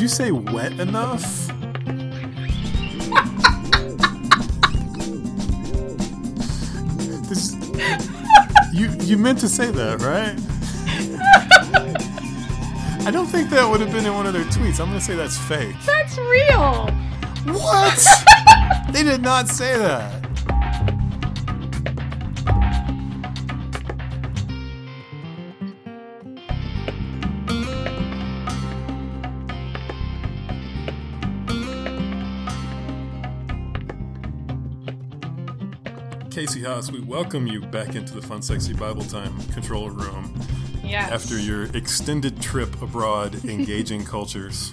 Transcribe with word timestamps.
you 0.00 0.08
say 0.08 0.30
wet 0.30 0.72
enough? 0.80 1.48
This- 7.28 7.54
you 8.72 8.90
you 9.02 9.16
meant 9.16 9.38
to 9.40 9.48
say 9.48 9.70
that, 9.70 10.00
right? 10.00 10.36
I 13.06 13.10
don't 13.10 13.26
think 13.26 13.50
that 13.50 13.68
would 13.68 13.80
have 13.80 13.92
been 13.92 14.06
in 14.06 14.14
one 14.14 14.26
of 14.26 14.32
their 14.32 14.44
tweets. 14.44 14.80
I'm 14.80 14.88
gonna 14.88 15.00
say 15.00 15.16
that's 15.16 15.36
fake. 15.38 15.74
That's 15.86 16.16
real. 16.18 16.88
What? 17.54 18.06
they 18.92 19.02
did 19.02 19.22
not 19.22 19.48
say 19.48 19.76
that. 19.78 20.19
Haas, 36.62 36.90
we 36.90 37.00
welcome 37.00 37.46
you 37.46 37.60
back 37.60 37.94
into 37.94 38.14
the 38.14 38.22
Fun 38.22 38.42
Sexy 38.42 38.72
Bible 38.74 39.02
Time 39.04 39.38
control 39.48 39.90
room 39.90 40.34
Yes. 40.84 41.10
after 41.10 41.38
your 41.38 41.64
extended 41.76 42.40
trip 42.42 42.80
abroad 42.82 43.44
engaging 43.44 44.04
cultures. 44.06 44.72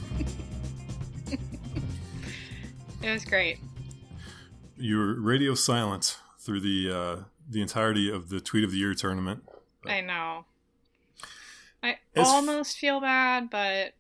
It 3.02 3.12
was 3.12 3.24
great. 3.24 3.60
You 4.76 4.98
were 4.98 5.20
radio 5.22 5.54
silent 5.54 6.18
through 6.40 6.62
the 6.62 6.92
uh, 6.92 7.24
the 7.50 7.62
entirety 7.62 8.12
of 8.12 8.30
the 8.30 8.40
Tweet 8.42 8.64
of 8.64 8.72
the 8.72 8.78
Year 8.78 8.94
tournament. 8.94 9.44
I 9.86 10.02
know. 10.02 10.46
I 11.84 11.98
almost 12.18 12.78
feel 12.78 13.00
bad, 13.00 13.50
but 13.50 13.94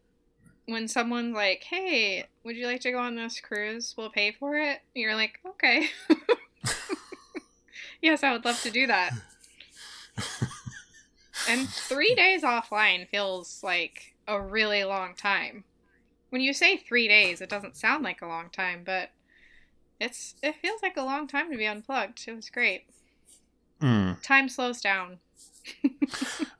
when 0.65 0.87
someone's 0.87 1.35
like, 1.35 1.63
"Hey, 1.63 2.25
would 2.43 2.57
you 2.57 2.65
like 2.65 2.81
to 2.81 2.91
go 2.91 2.99
on 2.99 3.15
this 3.15 3.39
cruise? 3.39 3.93
We'll 3.97 4.09
pay 4.09 4.31
for 4.33 4.57
it." 4.57 4.79
You're 4.93 5.15
like, 5.15 5.39
"Okay." 5.45 5.87
yes, 8.01 8.23
I 8.23 8.31
would 8.31 8.45
love 8.45 8.61
to 8.61 8.71
do 8.71 8.87
that. 8.87 9.13
and 11.49 11.67
3 11.67 12.15
days 12.15 12.43
offline 12.43 13.07
feels 13.07 13.63
like 13.63 14.15
a 14.27 14.41
really 14.41 14.83
long 14.83 15.13
time. 15.15 15.63
When 16.29 16.41
you 16.41 16.53
say 16.53 16.77
3 16.77 17.07
days, 17.07 17.41
it 17.41 17.49
doesn't 17.49 17.77
sound 17.77 18.03
like 18.03 18.21
a 18.21 18.27
long 18.27 18.49
time, 18.49 18.83
but 18.85 19.11
it's 19.99 20.35
it 20.43 20.55
feels 20.61 20.81
like 20.81 20.97
a 20.97 21.03
long 21.03 21.27
time 21.27 21.51
to 21.51 21.57
be 21.57 21.65
unplugged. 21.65 22.23
It 22.27 22.35
was 22.35 22.49
great. 22.49 22.85
Mm. 23.81 24.21
Time 24.21 24.49
slows 24.49 24.81
down. 24.81 25.19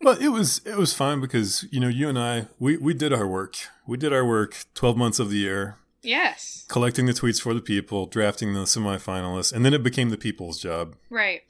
Well, 0.02 0.18
it 0.22 0.30
was 0.30 0.62
it 0.64 0.78
was 0.78 0.94
fine 0.94 1.20
because 1.20 1.66
you 1.70 1.82
know 1.82 1.90
you 1.90 2.08
and 2.08 2.18
I 2.18 2.46
we 2.60 2.78
we 2.78 2.94
did 2.94 3.12
our 3.12 3.28
work. 3.28 3.56
We 3.86 3.98
did 3.98 4.14
our 4.14 4.26
work. 4.26 4.56
Twelve 4.74 4.96
months 4.96 5.20
of 5.20 5.30
the 5.30 5.36
year, 5.38 5.80
Yes. 6.08 6.66
collecting 6.70 7.06
the 7.06 7.12
tweets 7.14 7.42
for 7.42 7.54
the 7.54 7.60
people, 7.62 8.06
drafting 8.06 8.54
the 8.54 8.62
semifinalists, 8.62 9.52
and 9.52 9.66
then 9.66 9.74
it 9.74 9.84
became 9.84 10.10
the 10.10 10.18
people's 10.18 10.58
job. 10.60 10.96
Right. 11.10 11.42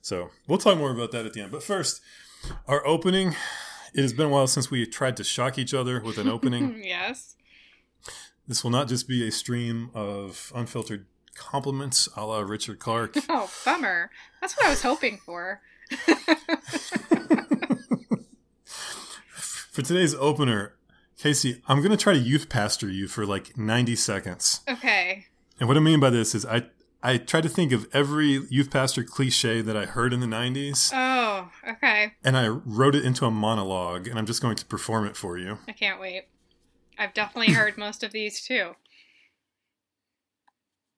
So 0.00 0.30
we'll 0.48 0.58
talk 0.58 0.78
more 0.78 0.90
about 0.90 1.12
that 1.12 1.26
at 1.26 1.34
the 1.34 1.42
end. 1.42 1.52
But 1.52 1.62
first, 1.62 2.00
our 2.66 2.86
opening. 2.86 3.34
It 3.92 4.02
has 4.02 4.12
been 4.12 4.26
a 4.26 4.28
while 4.30 4.46
since 4.46 4.70
we 4.70 4.86
tried 4.86 5.16
to 5.16 5.24
shock 5.24 5.58
each 5.58 5.74
other 5.74 6.00
with 6.00 6.16
an 6.16 6.28
opening. 6.28 6.80
yes. 6.84 7.34
this 8.46 8.62
will 8.62 8.70
not 8.70 8.86
just 8.88 9.08
be 9.08 9.26
a 9.26 9.32
stream 9.32 9.90
of 9.94 10.52
unfiltered 10.54 11.06
compliments 11.34 12.08
a 12.16 12.24
la 12.24 12.38
Richard 12.40 12.78
Clark. 12.78 13.16
Oh, 13.28 13.50
bummer. 13.64 14.10
That's 14.40 14.56
what 14.56 14.66
I 14.66 14.70
was 14.70 14.82
hoping 14.82 15.18
for. 15.18 15.60
For 19.72 19.82
today's 19.82 20.14
opener, 20.14 20.74
Casey, 21.20 21.60
I'm 21.68 21.78
going 21.80 21.90
to 21.90 21.98
try 21.98 22.14
to 22.14 22.18
youth 22.18 22.48
pastor 22.48 22.88
you 22.88 23.06
for 23.06 23.26
like 23.26 23.56
90 23.58 23.94
seconds. 23.94 24.60
Okay. 24.66 25.26
And 25.58 25.68
what 25.68 25.76
I 25.76 25.80
mean 25.80 26.00
by 26.00 26.08
this 26.08 26.34
is 26.34 26.46
I 26.46 26.64
I 27.02 27.18
try 27.18 27.40
to 27.42 27.48
think 27.48 27.72
of 27.72 27.86
every 27.92 28.40
youth 28.50 28.70
pastor 28.70 29.02
cliche 29.04 29.60
that 29.60 29.76
I 29.76 29.84
heard 29.86 30.12
in 30.14 30.20
the 30.20 30.26
90s 30.26 30.90
Oh, 30.94 31.50
okay. 31.68 32.12
and 32.24 32.36
I 32.36 32.48
wrote 32.48 32.94
it 32.94 33.04
into 33.04 33.24
a 33.26 33.30
monologue 33.30 34.06
and 34.06 34.18
I'm 34.18 34.26
just 34.26 34.40
going 34.42 34.56
to 34.56 34.64
perform 34.64 35.06
it 35.06 35.16
for 35.16 35.36
you. 35.38 35.58
I 35.68 35.72
can't 35.72 36.00
wait. 36.00 36.24
I've 36.98 37.12
definitely 37.14 37.52
heard 37.54 37.76
most 37.78 38.02
of 38.02 38.12
these 38.12 38.40
too. 38.40 38.72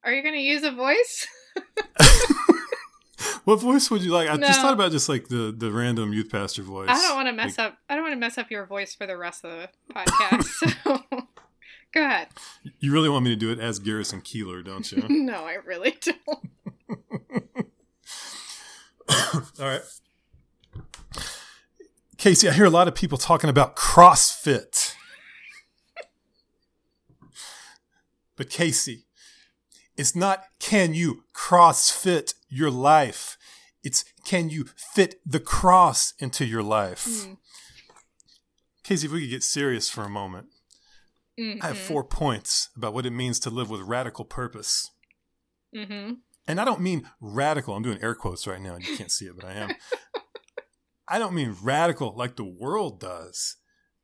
Are 0.05 0.13
you 0.13 0.23
going 0.23 0.35
to 0.35 0.41
use 0.41 0.63
a 0.63 0.71
voice? 0.73 1.27
What 3.45 3.61
voice 3.61 3.91
would 3.91 4.03
you 4.03 4.13
like? 4.13 4.29
I 4.29 4.37
just 4.37 4.61
thought 4.61 4.73
about 4.73 4.93
just 4.93 5.09
like 5.09 5.29
the 5.29 5.53
the 5.57 5.73
random 5.73 6.13
youth 6.13 6.31
pastor 6.31 6.63
voice. 6.63 6.89
I 6.91 7.01
don't 7.01 7.17
want 7.17 7.29
to 7.29 7.33
mess 7.33 7.59
up. 7.59 7.77
I 7.89 7.95
don't 7.95 8.05
want 8.05 8.13
to 8.13 8.19
mess 8.21 8.39
up 8.39 8.51
your 8.51 8.67
voice 8.67 8.95
for 8.95 9.07
the 9.07 9.17
rest 9.17 9.45
of 9.45 9.51
the 9.51 9.69
podcast. 9.95 10.77
So, 11.93 12.01
go 12.01 12.05
ahead. 12.07 12.29
You 12.81 12.93
really 12.93 13.09
want 13.09 13.25
me 13.25 13.31
to 13.31 13.37
do 13.37 13.51
it 13.51 13.59
as 13.59 13.79
Garrison 13.79 14.23
Keillor, 14.23 14.65
don't 14.65 14.91
you? 14.91 15.05
No, 15.09 15.45
I 15.45 15.57
really 15.65 15.95
don't. 16.01 16.51
All 19.61 19.67
right. 19.67 19.83
Casey, 22.17 22.49
I 22.49 22.53
hear 22.53 22.65
a 22.65 22.71
lot 22.71 22.89
of 22.89 22.95
people 22.95 23.19
talking 23.19 23.51
about 23.51 23.77
CrossFit. 23.77 24.95
But 28.37 28.49
Casey, 28.49 29.05
it's 29.97 30.17
not 30.17 30.45
can 30.59 30.95
you 30.95 31.25
CrossFit 31.35 32.35
your 32.53 32.71
life? 32.71 33.37
It's 33.83 34.05
can 34.25 34.51
you 34.51 34.67
fit 34.95 35.21
the 35.27 35.41
cross 35.41 36.13
into 36.19 36.45
your 36.45 36.63
life? 36.63 37.07
Mm. 37.07 37.37
Casey, 38.85 39.07
if 39.07 39.13
we 39.13 39.23
could 39.23 39.31
get 39.31 39.43
serious 39.43 39.89
for 39.89 40.05
a 40.05 40.09
moment, 40.09 40.49
I 41.39 41.69
have 41.69 41.77
Mhm. 41.77 41.87
four 41.89 42.05
points 42.05 42.69
about 42.77 42.93
what 42.95 43.07
it 43.07 43.11
means 43.11 43.39
to 43.41 43.51
live 43.51 43.71
with 43.71 43.81
radical 43.81 44.25
purpose. 44.25 44.91
Mm-hmm. 45.75 46.15
And 46.47 46.61
I 46.61 46.65
don't 46.65 46.81
mean 46.81 47.09
radical. 47.21 47.75
I'm 47.75 47.83
doing 47.83 48.03
air 48.03 48.15
quotes 48.15 48.47
right 48.47 48.61
now. 48.61 48.75
and 48.75 48.85
You 48.87 48.97
can't 48.97 49.11
see 49.11 49.27
it, 49.27 49.37
but 49.37 49.47
I 49.47 49.53
am. 49.55 49.71
I 51.09 51.19
don't 51.19 51.35
mean 51.35 51.57
radical 51.63 52.15
like 52.17 52.37
the 52.37 52.45
world 52.45 53.01
does. 53.01 53.57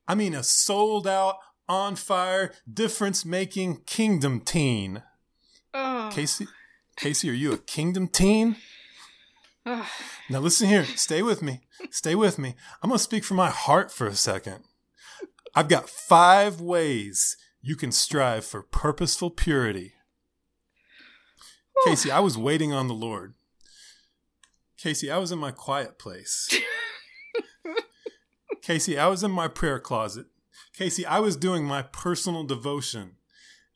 I 0.07 0.15
mean 0.15 0.35
a 0.35 0.43
sold 0.43 1.07
out, 1.07 1.37
on 1.69 1.97
fire, 1.97 2.55
difference 2.73 3.25
making 3.27 3.83
kingdom 3.85 4.41
teen. 4.41 5.03
Oh. 5.75 6.09
Casey, 6.13 6.47
Casey, 6.99 7.31
are 7.31 7.35
you 7.35 7.53
a 7.53 7.59
kingdom 7.59 8.09
teen? 8.09 8.57
Now 10.31 10.41
listen 10.41 10.69
here. 10.69 10.85
Stay 10.85 11.23
with 11.23 11.41
me. 11.41 11.61
Stay 11.91 12.15
with 12.15 12.39
me. 12.39 12.55
I'm 12.83 12.91
going 12.91 12.99
to 12.99 13.03
speak 13.03 13.25
from 13.25 13.39
my 13.39 13.49
heart 13.49 13.91
for 13.91 14.07
a 14.07 14.15
second. 14.15 14.65
I've 15.55 15.69
got 15.69 15.89
five 15.89 16.61
ways 16.61 17.37
you 17.63 17.77
can 17.77 17.93
strive 17.93 18.45
for 18.45 18.63
purposeful 18.63 19.31
purity. 19.31 19.95
Casey, 21.87 22.11
I 22.11 22.21
was 22.21 22.37
waiting 22.37 22.75
on 22.75 22.89
the 22.89 22.95
Lord. 22.95 23.35
Casey, 24.77 25.11
I 25.11 25.17
was 25.17 25.33
in 25.33 25.39
my 25.39 25.51
quiet 25.51 25.99
place. 25.99 26.55
Casey, 28.63 28.99
I 28.99 29.07
was 29.07 29.23
in 29.23 29.31
my 29.31 29.49
prayer 29.49 29.81
closet. 29.81 30.27
Casey, 30.75 31.07
I 31.07 31.21
was 31.21 31.37
doing 31.37 31.65
my 31.65 31.83
personal 31.83 32.45
devotion, 32.45 33.13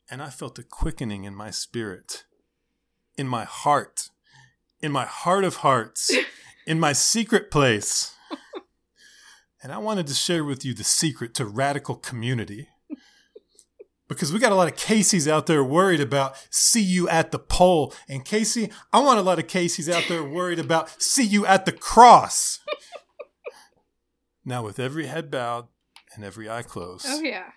and 0.09 0.21
I 0.21 0.29
felt 0.29 0.59
a 0.59 0.63
quickening 0.63 1.23
in 1.23 1.33
my 1.33 1.49
spirit, 1.49 2.25
in 3.17 3.27
my 3.27 3.43
heart, 3.43 4.09
in 4.81 4.91
my 4.91 5.05
heart 5.05 5.43
of 5.43 5.57
hearts, 5.57 6.11
in 6.67 6.79
my 6.79 6.93
secret 6.93 7.51
place. 7.51 8.15
And 9.61 9.71
I 9.71 9.77
wanted 9.77 10.07
to 10.07 10.13
share 10.13 10.43
with 10.43 10.65
you 10.65 10.73
the 10.73 10.83
secret 10.83 11.33
to 11.35 11.45
radical 11.45 11.95
community. 11.95 12.67
Because 14.09 14.33
we 14.33 14.39
got 14.39 14.51
a 14.51 14.55
lot 14.55 14.67
of 14.67 14.75
Caseys 14.75 15.31
out 15.31 15.45
there 15.47 15.63
worried 15.63 16.01
about 16.01 16.35
see 16.49 16.81
you 16.81 17.07
at 17.07 17.31
the 17.31 17.39
pole. 17.39 17.93
And 18.09 18.25
Casey, 18.25 18.69
I 18.91 18.99
want 18.99 19.19
a 19.19 19.23
lot 19.23 19.39
of 19.39 19.47
Caseys 19.47 19.91
out 19.91 20.03
there 20.09 20.21
worried 20.23 20.59
about 20.59 21.01
see 21.01 21.23
you 21.23 21.45
at 21.45 21.65
the 21.65 21.71
cross. 21.71 22.59
now, 24.43 24.63
with 24.63 24.79
every 24.79 25.05
head 25.07 25.31
bowed 25.31 25.67
and 26.13 26.25
every 26.25 26.49
eye 26.49 26.63
closed, 26.63 27.05
Oh 27.07 27.21
yeah. 27.21 27.51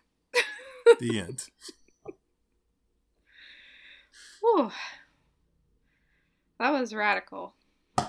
the 1.01 1.19
end. 1.19 1.43
Whew. 4.41 4.71
That 6.59 6.71
was 6.71 6.95
radical. 6.95 7.55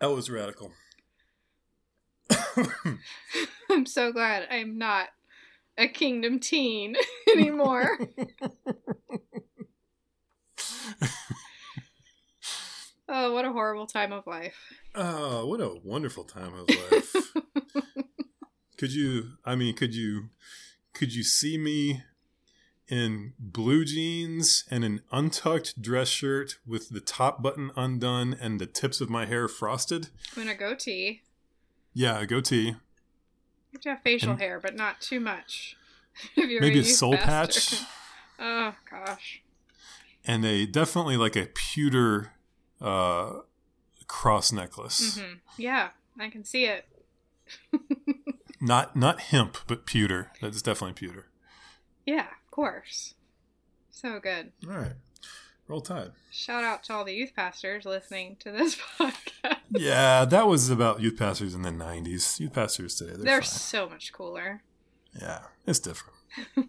That 0.00 0.12
was 0.12 0.30
radical. 0.30 0.70
I'm 3.68 3.84
so 3.84 4.12
glad 4.12 4.46
I'm 4.48 4.78
not 4.78 5.08
a 5.76 5.88
kingdom 5.88 6.38
teen 6.38 6.94
anymore. 7.32 7.98
oh, 13.08 13.32
what 13.32 13.44
a 13.44 13.52
horrible 13.52 13.86
time 13.86 14.12
of 14.12 14.24
life. 14.26 14.54
Oh, 14.94 15.46
what 15.46 15.60
a 15.60 15.74
wonderful 15.82 16.22
time 16.24 16.54
of 16.54 16.68
life. 16.68 17.14
could 18.76 18.92
you 18.92 19.32
I 19.44 19.56
mean, 19.56 19.74
could 19.74 19.96
you 19.96 20.30
could 20.94 21.12
you 21.14 21.24
see 21.24 21.58
me 21.58 22.02
in 22.88 23.34
blue 23.38 23.84
jeans 23.84 24.64
and 24.70 24.84
an 24.84 25.02
untucked 25.12 25.80
dress 25.82 26.08
shirt 26.08 26.56
with 26.66 26.88
the 26.90 27.00
top 27.00 27.42
button 27.42 27.70
undone 27.76 28.36
and 28.40 28.58
the 28.60 28.66
tips 28.66 29.00
of 29.00 29.10
my 29.10 29.26
hair 29.26 29.46
frosted? 29.48 30.08
In 30.36 30.48
a 30.48 30.54
goatee. 30.54 31.22
Yeah, 31.94 32.18
a 32.20 32.26
goatee. 32.26 32.66
You 32.68 32.76
have 33.74 33.80
to 33.82 33.88
have 33.90 34.02
facial 34.02 34.30
And- 34.32 34.40
hair, 34.40 34.58
but 34.60 34.74
not 34.74 35.00
too 35.00 35.20
much. 35.20 35.76
maybe 36.36 36.80
a 36.80 36.84
soul 36.84 37.16
patch, 37.16 37.74
Oh 38.40 38.74
gosh. 38.90 39.42
and 40.24 40.44
a 40.44 40.66
definitely 40.66 41.16
like 41.16 41.36
a 41.36 41.46
pewter 41.46 42.32
uh, 42.80 43.40
cross 44.08 44.50
necklace. 44.52 45.18
hmm 45.18 45.34
Yeah, 45.56 45.90
I 46.18 46.28
can 46.30 46.44
see 46.44 46.64
it. 46.64 46.86
Not 48.60 48.96
not 48.96 49.20
hemp, 49.20 49.56
but 49.68 49.86
pewter. 49.86 50.32
That's 50.40 50.60
definitely 50.62 50.94
pewter. 50.94 51.28
Yeah, 52.04 52.26
course. 52.58 53.14
So 53.92 54.18
good. 54.18 54.50
All 54.68 54.76
right, 54.76 54.94
roll 55.68 55.80
tide. 55.80 56.10
Shout 56.32 56.64
out 56.64 56.82
to 56.84 56.92
all 56.92 57.04
the 57.04 57.14
youth 57.14 57.30
pastors 57.36 57.84
listening 57.84 58.34
to 58.40 58.50
this 58.50 58.76
podcast. 58.98 59.58
yeah, 59.70 60.24
that 60.24 60.48
was 60.48 60.68
about 60.68 61.00
youth 61.00 61.16
pastors 61.16 61.54
in 61.54 61.62
the 61.62 61.70
'90s. 61.70 62.40
Youth 62.40 62.54
pastors 62.54 62.96
today, 62.96 63.12
they're, 63.12 63.24
They're 63.24 63.42
so 63.42 63.88
much 63.88 64.12
cooler. 64.12 64.62
Yeah, 65.20 65.42
it's 65.66 65.78
different. 65.78 66.16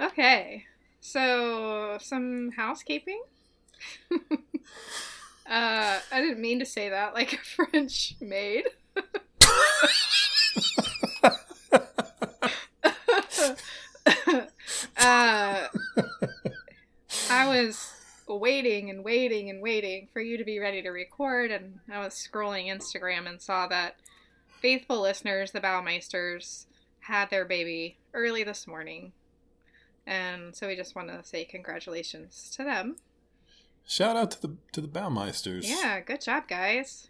Okay, 0.00 0.64
so 1.00 1.96
some 2.00 2.50
housekeeping. 2.56 3.22
uh, 4.12 4.18
I 5.46 6.00
didn't 6.20 6.40
mean 6.40 6.58
to 6.58 6.66
say 6.66 6.88
that 6.88 7.14
like 7.14 7.34
a 7.34 7.36
French 7.36 8.16
maid. 8.20 8.64
Was 17.66 17.92
waiting 18.28 18.90
and 18.90 19.04
waiting 19.04 19.50
and 19.50 19.60
waiting 19.62 20.08
for 20.12 20.20
you 20.20 20.36
to 20.38 20.44
be 20.44 20.58
ready 20.58 20.82
to 20.82 20.90
record, 20.90 21.50
and 21.50 21.80
I 21.90 21.98
was 22.00 22.14
scrolling 22.14 22.66
Instagram 22.66 23.28
and 23.28 23.40
saw 23.40 23.66
that 23.68 23.96
faithful 24.60 25.00
listeners, 25.00 25.50
the 25.50 25.60
Baumeisters, 25.60 26.66
had 27.00 27.30
their 27.30 27.44
baby 27.44 27.98
early 28.14 28.44
this 28.44 28.66
morning. 28.66 29.12
And 30.06 30.54
so 30.54 30.66
we 30.66 30.76
just 30.76 30.94
want 30.94 31.08
to 31.08 31.24
say 31.24 31.44
congratulations 31.44 32.50
to 32.56 32.64
them. 32.64 32.96
Shout 33.86 34.16
out 34.16 34.30
to 34.32 34.42
the 34.42 34.56
to 34.72 34.80
the 34.80 34.88
Baumeisters. 34.88 35.68
Yeah, 35.68 36.00
good 36.00 36.20
job, 36.20 36.46
guys. 36.48 37.08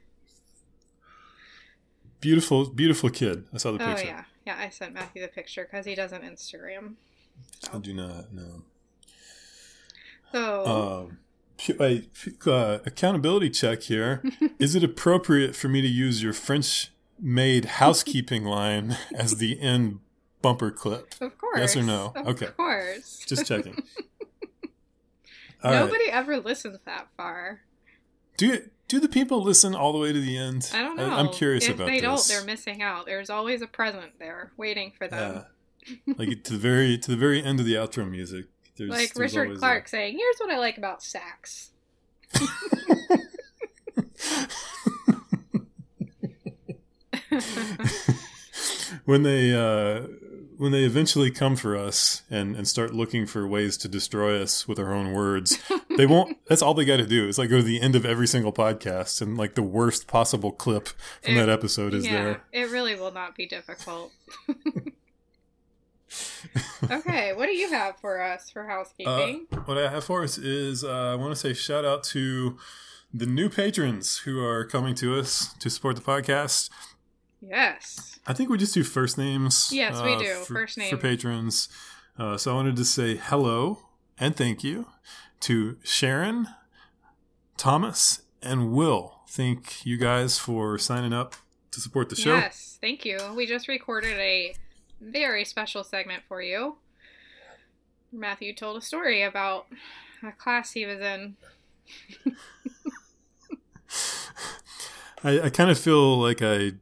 beautiful, 2.20 2.70
beautiful 2.70 3.10
kid. 3.10 3.44
I 3.52 3.58
saw 3.58 3.72
the 3.72 3.84
oh, 3.84 3.94
picture. 3.94 4.06
Oh 4.06 4.08
yeah, 4.08 4.24
yeah. 4.46 4.56
I 4.58 4.70
sent 4.70 4.94
Matthew 4.94 5.20
the 5.20 5.28
picture 5.28 5.68
because 5.70 5.84
he 5.84 5.94
doesn't 5.94 6.22
Instagram. 6.22 6.94
I 7.72 7.78
do 7.78 7.92
not 7.92 8.32
know. 8.32 8.62
So 10.32 10.66
Um, 10.66 11.18
uh, 11.78 12.78
accountability 12.84 13.50
check 13.50 13.82
here. 13.82 14.22
Is 14.58 14.74
it 14.74 14.82
appropriate 14.82 15.54
for 15.54 15.68
me 15.68 15.80
to 15.80 15.88
use 15.88 16.22
your 16.22 16.32
French-made 16.32 17.66
housekeeping 17.66 18.44
line 18.44 18.96
as 19.14 19.36
the 19.36 19.60
end 19.60 20.00
bumper 20.40 20.70
clip? 20.70 21.14
of 21.20 21.38
course, 21.38 21.58
yes 21.60 21.76
or 21.76 21.82
no? 21.82 22.12
Of 22.16 22.26
Okay. 22.28 22.46
Of 22.46 22.56
course. 22.56 23.24
Just 23.26 23.46
checking. 23.46 23.74
All 25.64 25.70
right. 25.70 25.78
Nobody 25.80 26.10
ever 26.10 26.38
listens 26.40 26.80
that 26.86 27.06
far. 27.16 27.60
Do 28.36 28.58
do 28.88 28.98
the 28.98 29.08
people 29.08 29.42
listen 29.42 29.74
all 29.74 29.92
the 29.92 29.98
way 29.98 30.12
to 30.12 30.20
the 30.20 30.36
end? 30.36 30.68
I 30.74 30.82
don't 30.82 30.96
know. 30.96 31.08
I, 31.08 31.20
am 31.20 31.28
curious 31.28 31.64
about 31.68 31.70
it. 31.70 31.74
if 31.74 31.80
about 31.80 31.86
they 31.86 32.00
this. 32.00 32.28
don't, 32.28 32.28
they're 32.28 32.46
missing 32.46 32.82
out. 32.82 33.06
There's 33.06 33.30
always 33.30 33.62
a 33.62 33.66
present 33.66 34.18
there 34.18 34.52
waiting 34.56 34.92
for 34.98 35.06
them. 35.06 35.44
Yeah. 36.06 36.14
like 36.16 36.44
to 36.44 36.52
the 36.52 36.58
very 36.58 36.98
to 36.98 37.10
the 37.10 37.16
very 37.16 37.42
end 37.42 37.60
of 37.60 37.66
the 37.66 37.74
outro 37.74 38.08
music. 38.08 38.46
There's, 38.76 38.90
like 38.90 39.14
there's 39.14 39.36
Richard 39.36 39.58
Clark 39.58 39.88
saying, 39.88 40.16
"Here's 40.18 40.36
what 40.38 40.50
I 40.50 40.58
like 40.58 40.78
about 40.78 41.02
sax." 41.02 41.70
when 49.04 49.22
they 49.22 49.52
uh, 49.54 50.06
when 50.56 50.72
they 50.72 50.84
eventually 50.84 51.30
come 51.30 51.56
for 51.56 51.76
us 51.76 52.22
and 52.30 52.56
and 52.56 52.66
start 52.66 52.94
looking 52.94 53.26
for 53.26 53.46
ways 53.46 53.76
to 53.78 53.88
destroy 53.88 54.40
us 54.40 54.66
with 54.68 54.78
our 54.78 54.92
own 54.92 55.12
words, 55.12 55.58
they 55.96 56.06
won't. 56.06 56.38
That's 56.46 56.62
all 56.62 56.74
they 56.74 56.84
got 56.84 56.98
to 56.98 57.06
do 57.06 57.28
is 57.28 57.38
like 57.38 57.50
go 57.50 57.58
to 57.58 57.62
the 57.62 57.80
end 57.80 57.96
of 57.96 58.04
every 58.04 58.26
single 58.26 58.52
podcast 58.52 59.20
and 59.22 59.36
like 59.36 59.54
the 59.54 59.62
worst 59.62 60.06
possible 60.06 60.52
clip 60.52 60.88
from 61.22 61.34
It- 61.34 61.40
that 61.40 61.48
episode 61.48 61.94
is 61.94 62.04
yeah, 62.06 62.12
there. 62.24 62.42
it 62.52 62.70
really 62.70 62.94
will 62.94 63.12
not 63.12 63.34
be 63.34 63.46
difficult. 63.46 64.12
okay, 66.90 67.32
what 67.34 67.46
do 67.46 67.52
you 67.52 67.68
have 67.70 67.96
for 68.00 68.20
us 68.22 68.50
for 68.50 68.64
Uh, 68.64 68.68
housekeeping? 68.68 69.46
what 69.64 69.78
I 69.78 69.90
have 69.90 70.04
for 70.04 70.22
us 70.24 70.38
is 70.38 70.84
uh, 70.84 71.12
I 71.12 71.14
want 71.14 71.32
to 71.32 71.36
say 71.36 71.52
shout 71.54 71.84
out 71.84 72.02
to 72.04 72.56
the 73.12 73.26
new 73.26 73.48
patrons 73.48 74.18
who 74.18 74.42
are 74.44 74.64
coming 74.64 74.94
to 74.96 75.18
us 75.18 75.54
to 75.60 75.68
support 75.70 75.96
the 75.96 76.02
podcast. 76.02 76.70
yes. 77.40 78.18
I 78.26 78.32
think 78.32 78.50
we 78.50 78.56
just 78.58 78.74
do 78.74 78.84
first 78.84 79.18
names. 79.18 79.70
Yes, 79.72 80.00
we 80.02 80.14
uh, 80.14 80.18
do. 80.18 80.34
For, 80.46 80.54
First 80.54 80.80
for 80.82 80.96
patrons. 80.96 81.68
Uh, 82.18 82.36
so 82.36 82.52
I 82.52 82.54
wanted 82.54 82.76
to 82.76 82.84
say 82.84 83.16
hello 83.16 83.80
and 84.18 84.36
thank 84.36 84.62
you 84.62 84.86
to 85.40 85.76
Sharon, 85.82 86.46
Thomas, 87.56 88.22
and 88.42 88.72
Will. 88.72 89.20
Thank 89.28 89.84
you 89.84 89.96
guys 89.96 90.38
for 90.38 90.78
signing 90.78 91.12
up 91.12 91.34
to 91.72 91.80
support 91.80 92.10
the 92.10 92.16
show. 92.16 92.34
Yes, 92.36 92.78
thank 92.80 93.04
you. 93.04 93.18
We 93.34 93.46
just 93.46 93.66
recorded 93.66 94.18
a 94.18 94.54
very 95.02 95.44
special 95.44 95.84
segment 95.84 96.22
for 96.28 96.40
you. 96.42 96.76
Matthew 98.12 98.54
told 98.54 98.76
a 98.76 98.80
story 98.80 99.22
about 99.22 99.66
a 100.22 100.32
class 100.32 100.72
he 100.72 100.86
was 100.86 101.00
in. 101.00 101.36
I, 105.24 105.42
I 105.42 105.50
kind 105.50 105.70
of 105.70 105.78
feel 105.78 106.18
like 106.18 106.42
I 106.42 106.72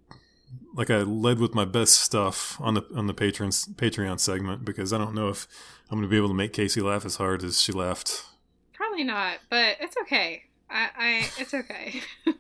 like 0.75 0.91
I 0.91 0.99
led 0.99 1.39
with 1.39 1.55
my 1.55 1.65
best 1.65 1.95
stuff 1.95 2.61
on 2.61 2.75
the 2.75 2.85
on 2.95 3.07
the 3.07 3.15
patrons 3.15 3.67
Patreon 3.67 4.19
segment 4.19 4.65
because 4.65 4.93
I 4.93 4.99
don't 4.99 5.15
know 5.15 5.29
if 5.29 5.47
I'm 5.91 5.99
going 5.99 6.09
to 6.09 6.11
be 6.11 6.17
able 6.17 6.29
to 6.29 6.35
make 6.35 6.53
Casey 6.53 6.81
laugh 6.81 7.05
as 7.05 7.17
hard 7.17 7.45
as 7.45 7.61
she 7.61 7.73
laughed. 7.73 8.25
Probably 8.73 9.05
not, 9.05 9.39
but 9.49 9.77
it's 9.81 9.97
okay. 10.03 10.45
I, 10.69 10.89
I 10.97 11.31
it's 11.39 11.55
okay. 11.55 12.01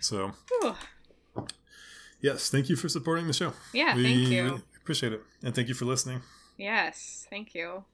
So 0.00 0.32
Whew. 0.48 0.74
Yes, 2.20 2.50
thank 2.50 2.68
you 2.68 2.76
for 2.76 2.88
supporting 2.88 3.26
the 3.26 3.32
show. 3.32 3.52
yeah, 3.72 3.94
we 3.94 4.02
thank 4.02 4.28
you. 4.28 4.44
really 4.44 4.62
appreciate 4.80 5.12
it, 5.12 5.22
and 5.42 5.54
thank 5.54 5.68
you 5.68 5.74
for 5.74 5.84
listening. 5.84 6.22
Yes, 6.56 7.26
thank 7.30 7.54
you. 7.54 7.84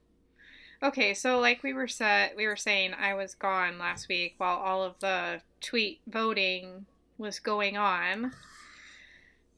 Okay, 0.82 1.14
so 1.14 1.38
like 1.38 1.62
we 1.62 1.72
were 1.72 1.88
said, 1.88 2.32
we 2.36 2.46
were 2.46 2.56
saying, 2.56 2.92
I 2.94 3.14
was 3.14 3.34
gone 3.34 3.78
last 3.78 4.08
week 4.08 4.34
while 4.38 4.58
all 4.58 4.82
of 4.82 4.98
the 5.00 5.40
tweet 5.60 6.00
voting 6.06 6.84
was 7.16 7.38
going 7.38 7.76
on. 7.76 8.32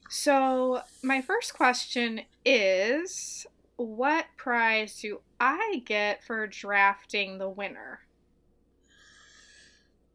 So 0.09 0.83
my 1.03 1.21
first 1.21 1.55
question 1.55 2.21
is, 2.45 3.45
what 3.77 4.27
prize 4.37 5.01
do 5.01 5.21
I 5.41 5.83
get 5.85 6.23
for 6.23 6.47
drafting 6.47 7.39
the 7.39 7.49
winner? 7.49 8.01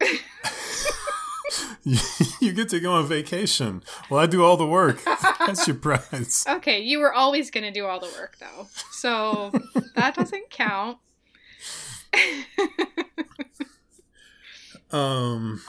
you 2.40 2.52
get 2.52 2.68
to 2.70 2.80
go 2.80 2.92
on 2.92 3.06
vacation. 3.06 3.82
Well, 4.10 4.20
I 4.20 4.26
do 4.26 4.42
all 4.44 4.56
the 4.56 4.66
work. 4.66 5.02
That's 5.38 5.66
your 5.66 5.76
prize. 5.76 6.44
Okay, 6.48 6.80
you 6.80 6.98
were 6.98 7.12
always 7.12 7.50
going 7.50 7.64
to 7.64 7.70
do 7.70 7.86
all 7.86 8.00
the 8.00 8.10
work 8.18 8.36
though, 8.38 8.68
so 8.90 9.52
that 9.96 10.14
doesn't 10.14 10.50
count. 10.50 10.98
Um, 14.90 15.62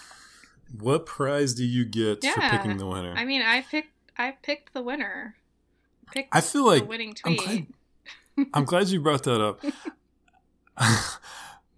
what 0.78 1.06
prize 1.06 1.54
do 1.54 1.64
you 1.64 1.86
get 1.86 2.24
for 2.24 2.42
picking 2.42 2.78
the 2.78 2.86
winner? 2.86 3.14
I 3.16 3.24
mean, 3.24 3.42
I 3.42 3.62
picked, 3.62 3.94
I 4.18 4.32
picked 4.44 4.74
the 4.74 4.82
winner. 4.82 5.38
Picked 6.12 6.36
I 6.36 6.42
feel 6.42 6.64
the 6.64 6.70
like 6.72 6.90
winning 6.90 7.16
I'm 7.24 7.38
tweet. 7.38 7.74
glad, 8.36 8.48
I'm 8.54 8.66
glad 8.66 8.90
you 8.90 9.00
brought 9.02 9.24
that 9.24 9.40
up 9.42 9.62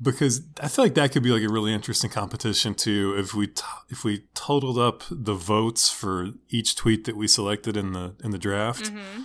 because 0.01 0.41
I 0.61 0.67
feel 0.67 0.85
like 0.85 0.95
that 0.95 1.11
could 1.11 1.23
be 1.23 1.31
like 1.31 1.43
a 1.43 1.51
really 1.51 1.73
interesting 1.73 2.09
competition 2.09 2.75
too. 2.75 3.15
If 3.17 3.33
we 3.33 3.47
t- 3.47 3.63
if 3.89 4.03
we 4.03 4.25
totaled 4.33 4.77
up 4.77 5.03
the 5.09 5.33
votes 5.33 5.89
for 5.89 6.31
each 6.49 6.75
tweet 6.75 7.05
that 7.05 7.15
we 7.15 7.27
selected 7.27 7.77
in 7.77 7.93
the 7.93 8.15
in 8.23 8.31
the 8.31 8.37
draft, 8.37 8.87
hmm 8.87 9.23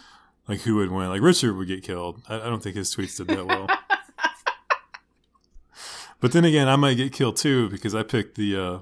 like 0.48 0.60
who 0.62 0.76
would 0.76 0.90
win? 0.90 1.08
Like 1.08 1.22
Richard 1.22 1.56
would 1.56 1.68
get 1.68 1.84
killed. 1.84 2.22
I, 2.28 2.36
I 2.36 2.44
don't 2.44 2.60
think 2.62 2.74
his 2.74 2.94
tweets 2.94 3.16
did 3.16 3.28
that 3.28 3.46
well. 3.46 3.68
but 6.20 6.32
then 6.32 6.44
again, 6.44 6.66
I 6.68 6.74
might 6.76 6.94
get 6.96 7.12
killed 7.12 7.36
too 7.36 7.68
because 7.70 7.94
I 7.94 8.02
picked 8.02 8.36
the. 8.36 8.56
uh 8.56 8.78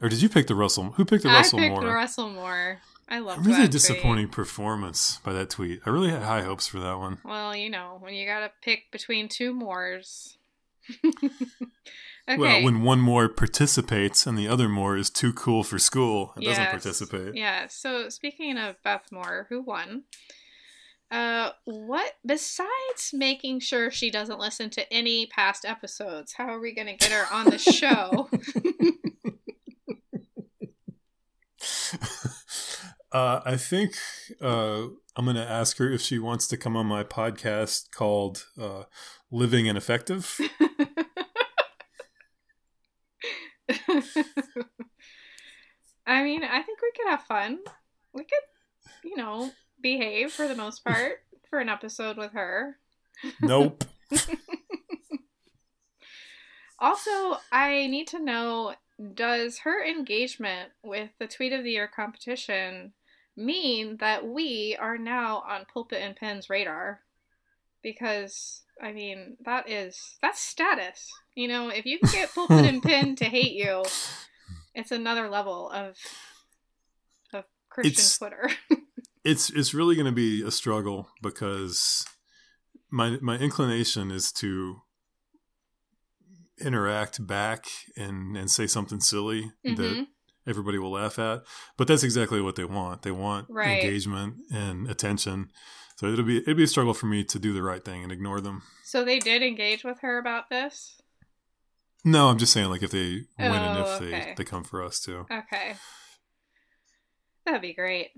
Or 0.00 0.08
did 0.08 0.22
you 0.22 0.28
pick 0.30 0.46
the 0.46 0.54
Russell? 0.54 0.92
Who 0.92 1.04
picked 1.04 1.24
the 1.24 1.28
I 1.30 1.34
Russell 1.34 1.58
picked 1.58 1.70
Moore? 1.70 1.94
Russell 1.94 2.30
Moore. 2.30 2.80
I 3.08 3.18
love 3.18 3.44
really 3.44 3.62
that 3.62 3.70
disappointing 3.72 4.28
performance 4.28 5.18
by 5.22 5.34
that 5.34 5.50
tweet. 5.50 5.80
I 5.84 5.90
really 5.90 6.08
had 6.08 6.22
high 6.22 6.42
hopes 6.42 6.66
for 6.66 6.78
that 6.80 6.98
one. 6.98 7.18
Well, 7.24 7.54
you 7.54 7.68
know, 7.68 7.98
when 8.00 8.14
you 8.14 8.24
gotta 8.26 8.50
pick 8.62 8.90
between 8.90 9.28
two 9.28 9.52
Moores. 9.52 10.38
okay. 11.04 12.38
Well, 12.38 12.62
when 12.62 12.82
one 12.82 13.00
more 13.00 13.28
participates 13.28 14.26
and 14.26 14.38
the 14.38 14.48
other 14.48 14.68
more 14.68 14.96
is 14.96 15.10
too 15.10 15.32
cool 15.32 15.62
for 15.64 15.78
school 15.78 16.32
and 16.36 16.44
doesn't 16.44 16.70
participate. 16.70 17.34
Yeah. 17.34 17.66
So 17.68 18.08
speaking 18.08 18.58
of 18.58 18.82
Beth 18.82 19.06
Moore, 19.10 19.46
who 19.48 19.62
won? 19.62 20.04
Uh, 21.10 21.50
what 21.64 22.14
besides 22.24 23.10
making 23.12 23.60
sure 23.60 23.90
she 23.90 24.10
doesn't 24.10 24.38
listen 24.38 24.70
to 24.70 24.90
any 24.92 25.26
past 25.26 25.64
episodes? 25.64 26.32
How 26.32 26.46
are 26.46 26.60
we 26.60 26.74
gonna 26.74 26.96
get 26.96 27.12
her 27.12 27.26
on 27.32 27.50
the 27.50 27.58
show? 27.58 28.30
Uh, 33.12 33.42
I 33.44 33.56
think 33.58 33.94
uh, 34.40 34.86
I'm 35.16 35.24
going 35.24 35.36
to 35.36 35.46
ask 35.46 35.76
her 35.76 35.90
if 35.90 36.00
she 36.00 36.18
wants 36.18 36.46
to 36.48 36.56
come 36.56 36.76
on 36.76 36.86
my 36.86 37.04
podcast 37.04 37.90
called 37.90 38.46
uh, 38.58 38.84
"Living 39.30 39.68
and 39.68 39.76
Effective." 39.76 40.40
I 46.06 46.22
mean, 46.22 46.42
I 46.44 46.62
think 46.62 46.80
we 46.82 46.92
could 46.96 47.08
have 47.08 47.22
fun. 47.22 47.58
We 48.12 48.24
could, 48.24 48.42
you 49.04 49.16
know, 49.16 49.50
behave 49.80 50.32
for 50.32 50.48
the 50.48 50.54
most 50.54 50.84
part 50.84 51.20
for 51.48 51.58
an 51.58 51.68
episode 51.68 52.16
with 52.16 52.32
her. 52.32 52.78
Nope. 53.40 53.84
Also, 56.82 57.38
I 57.52 57.86
need 57.86 58.08
to 58.08 58.18
know 58.18 58.74
does 59.14 59.58
her 59.60 59.84
engagement 59.84 60.72
with 60.82 61.10
the 61.20 61.28
Tweet 61.28 61.52
of 61.52 61.62
the 61.62 61.70
Year 61.70 61.86
competition 61.86 62.92
mean 63.36 63.98
that 63.98 64.26
we 64.26 64.76
are 64.80 64.98
now 64.98 65.44
on 65.48 65.64
Pulpit 65.72 66.02
and 66.02 66.16
Pen's 66.16 66.50
radar? 66.50 67.02
Because, 67.84 68.62
I 68.82 68.92
mean, 68.92 69.36
that 69.44 69.68
is, 69.70 70.16
that's 70.20 70.40
status. 70.40 71.08
You 71.36 71.46
know, 71.48 71.68
if 71.68 71.86
you 71.86 71.98
can 72.00 72.10
get 72.10 72.34
Pulpit 72.34 72.64
and 72.66 72.82
Pen 72.82 73.14
to 73.16 73.24
hate 73.24 73.52
you, 73.52 73.84
it's 74.74 74.90
another 74.90 75.28
level 75.30 75.70
of, 75.70 75.96
of 77.32 77.44
Christian 77.70 77.92
It's- 77.92 78.18
Twitter. 78.18 78.50
it's 79.24 79.50
it's 79.50 79.72
really 79.72 79.94
going 79.94 80.06
to 80.06 80.10
be 80.12 80.42
a 80.42 80.50
struggle 80.50 81.08
because 81.22 82.04
my 82.90 83.18
my 83.22 83.36
inclination 83.38 84.10
is 84.10 84.32
to 84.32 84.82
interact 86.60 87.24
back 87.26 87.66
and 87.96 88.36
and 88.36 88.50
say 88.50 88.66
something 88.66 89.00
silly 89.00 89.50
that 89.64 89.78
Mhm. 89.78 90.06
everybody 90.46 90.78
will 90.78 90.90
laugh 90.92 91.18
at 91.18 91.42
but 91.76 91.88
that's 91.88 92.02
exactly 92.04 92.40
what 92.40 92.56
they 92.56 92.64
want 92.64 93.02
they 93.02 93.10
want 93.10 93.46
Right. 93.48 93.82
engagement 93.82 94.34
and 94.52 94.88
attention 94.88 95.50
so 95.96 96.06
it'll 96.06 96.24
be 96.24 96.38
it'll 96.38 96.54
be 96.54 96.64
a 96.64 96.66
struggle 96.68 96.94
for 96.94 97.06
me 97.06 97.24
to 97.24 97.38
do 97.38 97.52
the 97.52 97.62
right 97.62 97.84
thing 97.84 98.02
and 98.02 98.12
ignore 98.12 98.40
them 98.40 98.62
So 98.84 99.04
they 99.04 99.18
did 99.18 99.42
engage 99.42 99.84
with 99.84 100.00
her 100.00 100.18
about 100.18 100.50
this? 100.50 101.00
no 102.04 102.28
i'm 102.28 102.38
just 102.38 102.52
saying 102.52 102.68
like 102.70 102.82
if 102.82 102.90
they 102.90 103.22
win 103.38 103.62
and 103.62 103.76
Oh, 103.76 103.80
if 103.82 103.98
they 104.00 104.06
okay. 104.06 104.34
they 104.36 104.44
come 104.44 104.64
for 104.64 104.82
us 104.82 104.98
too 105.00 105.26
Okay. 105.30 105.74
That'd 107.44 107.60
be 107.62 107.74
great. 107.74 108.10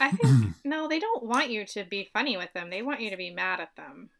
I 0.00 0.10
think 0.10 0.56
no, 0.64 0.88
they 0.88 0.98
don't 0.98 1.22
want 1.24 1.50
you 1.50 1.64
to 1.66 1.84
be 1.84 2.08
funny 2.12 2.36
with 2.36 2.52
them. 2.52 2.68
They 2.68 2.82
want 2.82 3.00
you 3.00 3.10
to 3.10 3.16
be 3.16 3.30
mad 3.32 3.60
at 3.60 3.76
them. 3.76 4.10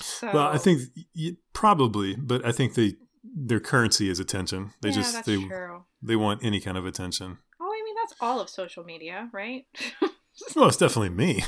So 0.00 0.26
well 0.32 0.48
i 0.48 0.58
think 0.58 0.80
y- 1.14 1.36
probably 1.52 2.16
but 2.16 2.44
i 2.44 2.52
think 2.52 2.74
they 2.74 2.94
their 3.22 3.60
currency 3.60 4.08
is 4.08 4.18
attention 4.18 4.72
they 4.80 4.88
yeah, 4.88 4.94
just 4.94 5.24
they 5.26 5.36
true. 5.46 5.84
they 6.02 6.16
want 6.16 6.42
any 6.42 6.58
kind 6.60 6.78
of 6.78 6.86
attention 6.86 7.38
Oh, 7.60 7.70
I 7.70 7.82
mean 7.84 7.94
that's 8.00 8.14
all 8.20 8.40
of 8.40 8.48
social 8.48 8.82
media, 8.82 9.28
right? 9.32 9.66
It's 10.40 10.76
definitely 10.76 11.10
me. 11.10 11.44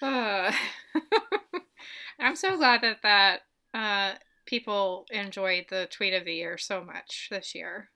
Uh, 0.00 0.52
I'm 2.18 2.36
so 2.36 2.56
glad 2.56 2.82
that 2.82 3.02
that 3.02 3.40
uh, 3.74 4.14
people 4.46 5.06
enjoyed 5.10 5.66
the 5.70 5.88
tweet 5.90 6.14
of 6.14 6.24
the 6.24 6.34
year 6.34 6.58
so 6.58 6.84
much 6.84 7.28
this 7.30 7.54
year. 7.54 7.90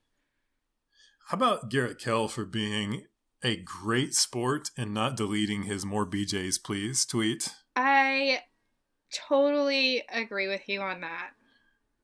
How 1.28 1.36
about 1.36 1.70
Garrett 1.70 1.98
Kell 1.98 2.28
for 2.28 2.44
being 2.44 3.04
a 3.42 3.56
great 3.56 4.14
sport 4.14 4.70
and 4.76 4.94
not 4.94 5.16
deleting 5.16 5.64
his 5.64 5.84
more 5.84 6.06
BJ's 6.06 6.58
please 6.58 7.04
tweet? 7.04 7.50
I 7.74 8.42
totally 9.12 10.04
agree 10.10 10.48
with 10.48 10.68
you 10.68 10.80
on 10.80 11.00
that. 11.00 11.30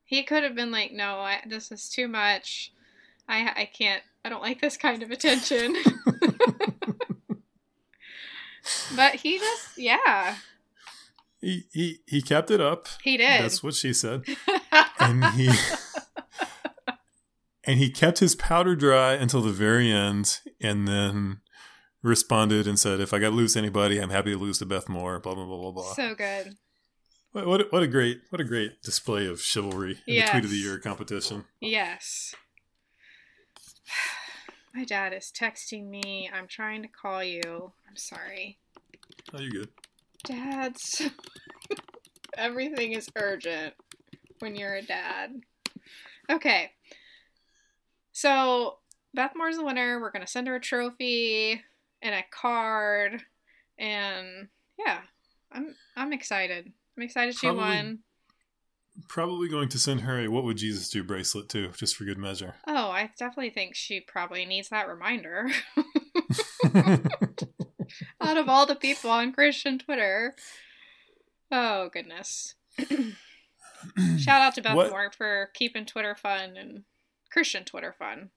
He 0.03 0.23
could 0.23 0.43
have 0.43 0.55
been 0.55 0.71
like, 0.71 0.91
"No, 0.91 1.19
I, 1.19 1.41
this 1.47 1.71
is 1.71 1.89
too 1.89 2.07
much. 2.07 2.71
I 3.27 3.51
I 3.55 3.65
can't. 3.65 4.03
I 4.25 4.29
don't 4.29 4.41
like 4.41 4.61
this 4.61 4.77
kind 4.77 5.03
of 5.03 5.11
attention." 5.11 5.75
but 8.95 9.15
he 9.15 9.37
just, 9.39 9.77
yeah, 9.77 10.37
He 11.41 11.63
he 11.73 11.99
he 12.07 12.21
kept 12.21 12.49
it 12.51 12.61
up. 12.61 12.87
he 13.03 13.17
did. 13.17 13.43
That's 13.43 13.61
what 13.63 13.73
she 13.75 13.93
said. 13.93 14.23
And 14.99 15.25
he 15.35 15.49
and 17.65 17.77
he 17.77 17.89
kept 17.89 18.19
his 18.19 18.35
powder 18.35 18.73
dry 18.75 19.13
until 19.13 19.41
the 19.41 19.51
very 19.51 19.91
end 19.91 20.39
and 20.61 20.87
then 20.87 21.41
responded 22.01 22.67
and 22.67 22.79
said, 22.79 23.01
If 23.01 23.13
I 23.13 23.19
gotta 23.19 23.35
lose 23.35 23.57
anybody, 23.57 23.99
I'm 23.99 24.11
happy 24.11 24.31
to 24.31 24.37
lose 24.37 24.59
to 24.59 24.65
Beth 24.65 24.87
Moore, 24.87 25.19
blah 25.19 25.35
blah 25.35 25.45
blah 25.45 25.57
blah 25.57 25.71
blah. 25.71 25.93
so 25.93 26.15
good. 26.15 26.55
what, 27.33 27.45
what, 27.47 27.71
what 27.73 27.83
a 27.83 27.87
great 27.87 28.21
what 28.29 28.39
a 28.39 28.45
great 28.45 28.81
display 28.81 29.25
of 29.27 29.41
chivalry 29.41 29.97
in 30.07 30.21
the 30.23 30.31
tweet 30.31 30.45
of 30.45 30.51
the 30.51 30.55
year 30.57 30.79
competition. 30.79 31.45
Yes. 31.59 32.33
My 34.73 34.85
dad 34.85 35.13
is 35.13 35.31
texting 35.37 35.87
me. 35.89 36.29
I'm 36.33 36.47
trying 36.47 36.81
to 36.81 36.87
call 36.87 37.23
you. 37.23 37.41
I'm 37.87 37.95
sorry. 37.95 38.57
Oh 39.33 39.39
you 39.39 39.51
good. 39.51 39.69
Dads. 40.23 41.01
Everything 42.37 42.93
is 42.93 43.09
urgent 43.15 43.73
when 44.39 44.55
you're 44.55 44.75
a 44.75 44.81
dad. 44.81 45.31
Okay. 46.29 46.71
So, 48.11 48.77
Beth 49.13 49.33
Moore's 49.35 49.57
the 49.57 49.65
winner. 49.65 49.99
We're 49.99 50.11
going 50.11 50.25
to 50.25 50.31
send 50.31 50.47
her 50.47 50.55
a 50.55 50.59
trophy 50.61 51.61
and 52.01 52.15
a 52.15 52.23
card. 52.31 53.21
And 53.77 54.47
yeah, 54.79 55.01
I'm 55.51 55.75
I'm 55.95 56.13
excited. 56.13 56.71
I'm 56.97 57.03
excited 57.03 57.35
she 57.35 57.47
Probably- 57.47 57.61
won. 57.63 57.99
Probably 59.07 59.49
going 59.49 59.69
to 59.69 59.79
send 59.79 60.01
her 60.01 60.19
a 60.19 60.27
what 60.27 60.43
would 60.43 60.57
Jesus 60.57 60.89
do 60.89 61.03
bracelet 61.03 61.49
too, 61.49 61.71
just 61.75 61.95
for 61.95 62.05
good 62.05 62.17
measure. 62.17 62.55
Oh, 62.67 62.91
I 62.91 63.09
definitely 63.17 63.49
think 63.49 63.75
she 63.75 63.99
probably 63.99 64.45
needs 64.45 64.69
that 64.69 64.87
reminder. 64.87 65.49
Out 68.21 68.37
of 68.37 68.47
all 68.49 68.65
the 68.65 68.75
people 68.75 69.09
on 69.09 69.33
Christian 69.33 69.79
Twitter. 69.79 70.35
Oh, 71.51 71.89
goodness. 71.89 72.55
Shout 74.17 74.41
out 74.41 74.55
to 74.55 74.61
Beth 74.61 74.75
What- 74.75 74.89
Moore 74.89 75.11
for 75.15 75.49
keeping 75.53 75.85
Twitter 75.85 76.15
fun 76.15 76.55
and 76.57 76.83
Christian 77.31 77.65
Twitter 77.65 77.93
fun. 77.97 78.29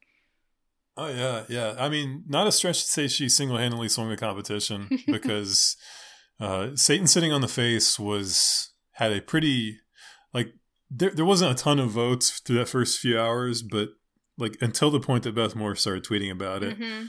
Oh 0.98 1.08
yeah, 1.08 1.44
yeah. 1.48 1.75
I 1.78 1.90
mean, 1.90 2.25
not 2.26 2.46
a 2.46 2.52
stretch 2.52 2.82
to 2.82 2.88
say 2.90 3.06
she 3.06 3.28
single-handedly 3.28 3.90
swung 3.90 4.08
the 4.08 4.16
competition 4.16 4.88
because 5.06 5.76
uh, 6.40 6.70
Satan 6.75 7.06
sitting 7.06 7.32
on 7.32 7.42
the 7.42 7.48
face 7.48 7.98
was 7.98 8.72
had 8.92 9.12
a 9.12 9.20
pretty 9.20 9.78
like 10.36 10.52
there 10.90 11.10
there 11.10 11.24
wasn't 11.24 11.50
a 11.58 11.62
ton 11.62 11.78
of 11.80 11.90
votes 11.90 12.38
through 12.40 12.58
that 12.58 12.68
first 12.68 12.98
few 13.00 13.18
hours, 13.18 13.62
but 13.62 13.88
like 14.38 14.56
until 14.60 14.90
the 14.90 15.00
point 15.00 15.24
that 15.24 15.34
Beth 15.34 15.56
Moore 15.56 15.74
started 15.74 16.04
tweeting 16.04 16.30
about 16.30 16.62
it, 16.62 16.76
hmm 16.76 17.06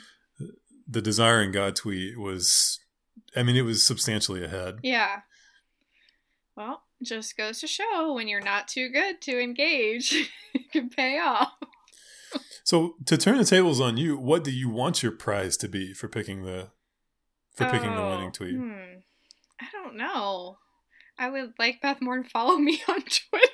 the 0.89 1.01
desiring 1.01 1.51
God 1.51 1.75
tweet 1.75 2.17
was, 2.17 2.79
I 3.35 3.43
mean, 3.43 3.57
it 3.57 3.63
was 3.63 3.85
substantially 3.85 4.41
ahead. 4.41 4.75
Yeah. 4.81 5.17
Well, 6.55 6.83
just 7.03 7.35
goes 7.35 7.59
to 7.59 7.67
show 7.67 8.13
when 8.13 8.29
you're 8.29 8.39
not 8.39 8.69
too 8.69 8.87
good 8.87 9.21
to 9.23 9.37
engage, 9.37 10.13
it 10.53 10.71
can 10.71 10.89
pay 10.89 11.19
off. 11.19 11.51
So 12.63 12.95
to 13.05 13.17
turn 13.17 13.37
the 13.37 13.43
tables 13.43 13.81
on 13.81 13.97
you, 13.97 14.17
what 14.17 14.45
do 14.45 14.51
you 14.51 14.69
want 14.69 15.03
your 15.03 15.11
prize 15.11 15.57
to 15.57 15.67
be 15.67 15.93
for 15.93 16.07
picking 16.07 16.43
the 16.43 16.69
for 17.55 17.65
picking 17.65 17.91
the 17.93 18.01
Oh, 18.01 18.09
winning 18.09 18.31
tweet? 18.31 18.55
Hmm. 18.55 18.99
I 19.59 19.65
don't 19.73 19.97
know. 19.97 20.57
I 21.19 21.29
would 21.29 21.53
like 21.57 21.81
Beth 21.81 22.01
Moore 22.01 22.21
to 22.23 22.29
follow 22.29 22.57
me 22.57 22.81
on 22.87 23.01
Twitter. 23.01 23.53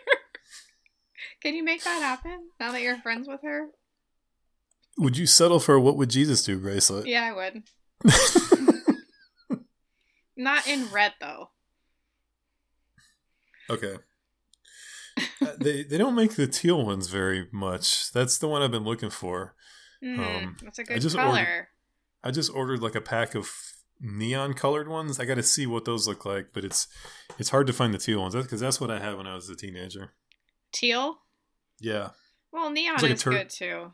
Can 1.42 1.56
you 1.56 1.64
make 1.64 1.84
that 1.84 2.02
happen 2.02 2.50
now 2.60 2.72
that 2.72 2.82
you're 2.82 2.98
friends 2.98 3.28
with 3.28 3.42
her? 3.44 3.68
Would 4.98 5.18
you 5.18 5.26
settle 5.26 5.60
for 5.60 5.80
what 5.80 5.98
would 5.98 6.10
Jesus 6.10 6.44
do 6.44 6.60
bracelet? 6.60 7.08
Yeah, 7.08 7.24
I 7.24 7.34
would. 7.34 7.64
Not 10.36 10.68
in 10.68 10.90
red 10.92 11.14
though. 11.20 11.50
Okay. 13.70 13.96
Uh, 15.44 15.52
they 15.60 15.84
they 15.84 15.98
don't 16.00 16.16
make 16.16 16.36
the 16.36 16.48
teal 16.48 16.84
ones 16.84 17.08
very 17.08 17.48
much. 17.52 18.12
That's 18.14 18.40
the 18.40 18.48
one 18.48 18.64
I've 18.64 18.72
been 18.72 18.84
looking 18.86 19.12
for. 19.12 19.54
Mm, 20.04 20.18
Um, 20.18 20.58
that's 20.64 20.80
a 20.80 20.82
I 20.82 20.86
good 20.86 21.02
just 21.02 21.16
color. 21.16 21.38
ordered- 21.40 21.68
I 22.24 22.32
just 22.32 22.50
ordered 22.52 22.82
like 22.82 22.96
a 22.96 23.02
pack 23.02 23.36
of 23.36 23.48
neon 24.00 24.54
colored 24.54 24.88
ones. 24.88 25.20
I 25.20 25.26
got 25.26 25.36
to 25.36 25.44
see 25.44 25.66
what 25.68 25.86
those 25.86 26.08
look 26.08 26.26
like, 26.26 26.48
but 26.54 26.64
it's 26.66 26.88
it's 27.40 27.50
hard 27.50 27.68
to 27.68 27.74
find 27.74 27.94
the 27.94 27.98
teal 27.98 28.22
ones 28.22 28.36
because 28.36 28.60
that's 28.60 28.80
what 28.82 28.92
I 28.92 29.00
had 29.00 29.16
when 29.18 29.28
I 29.28 29.36
was 29.36 29.50
a 29.50 29.56
teenager. 29.56 30.14
Teal. 30.72 31.20
Yeah, 31.80 32.10
Well, 32.52 32.70
neon 32.70 32.98
like 33.02 33.12
is 33.12 33.22
tur- 33.22 33.32
good 33.32 33.50
too. 33.50 33.92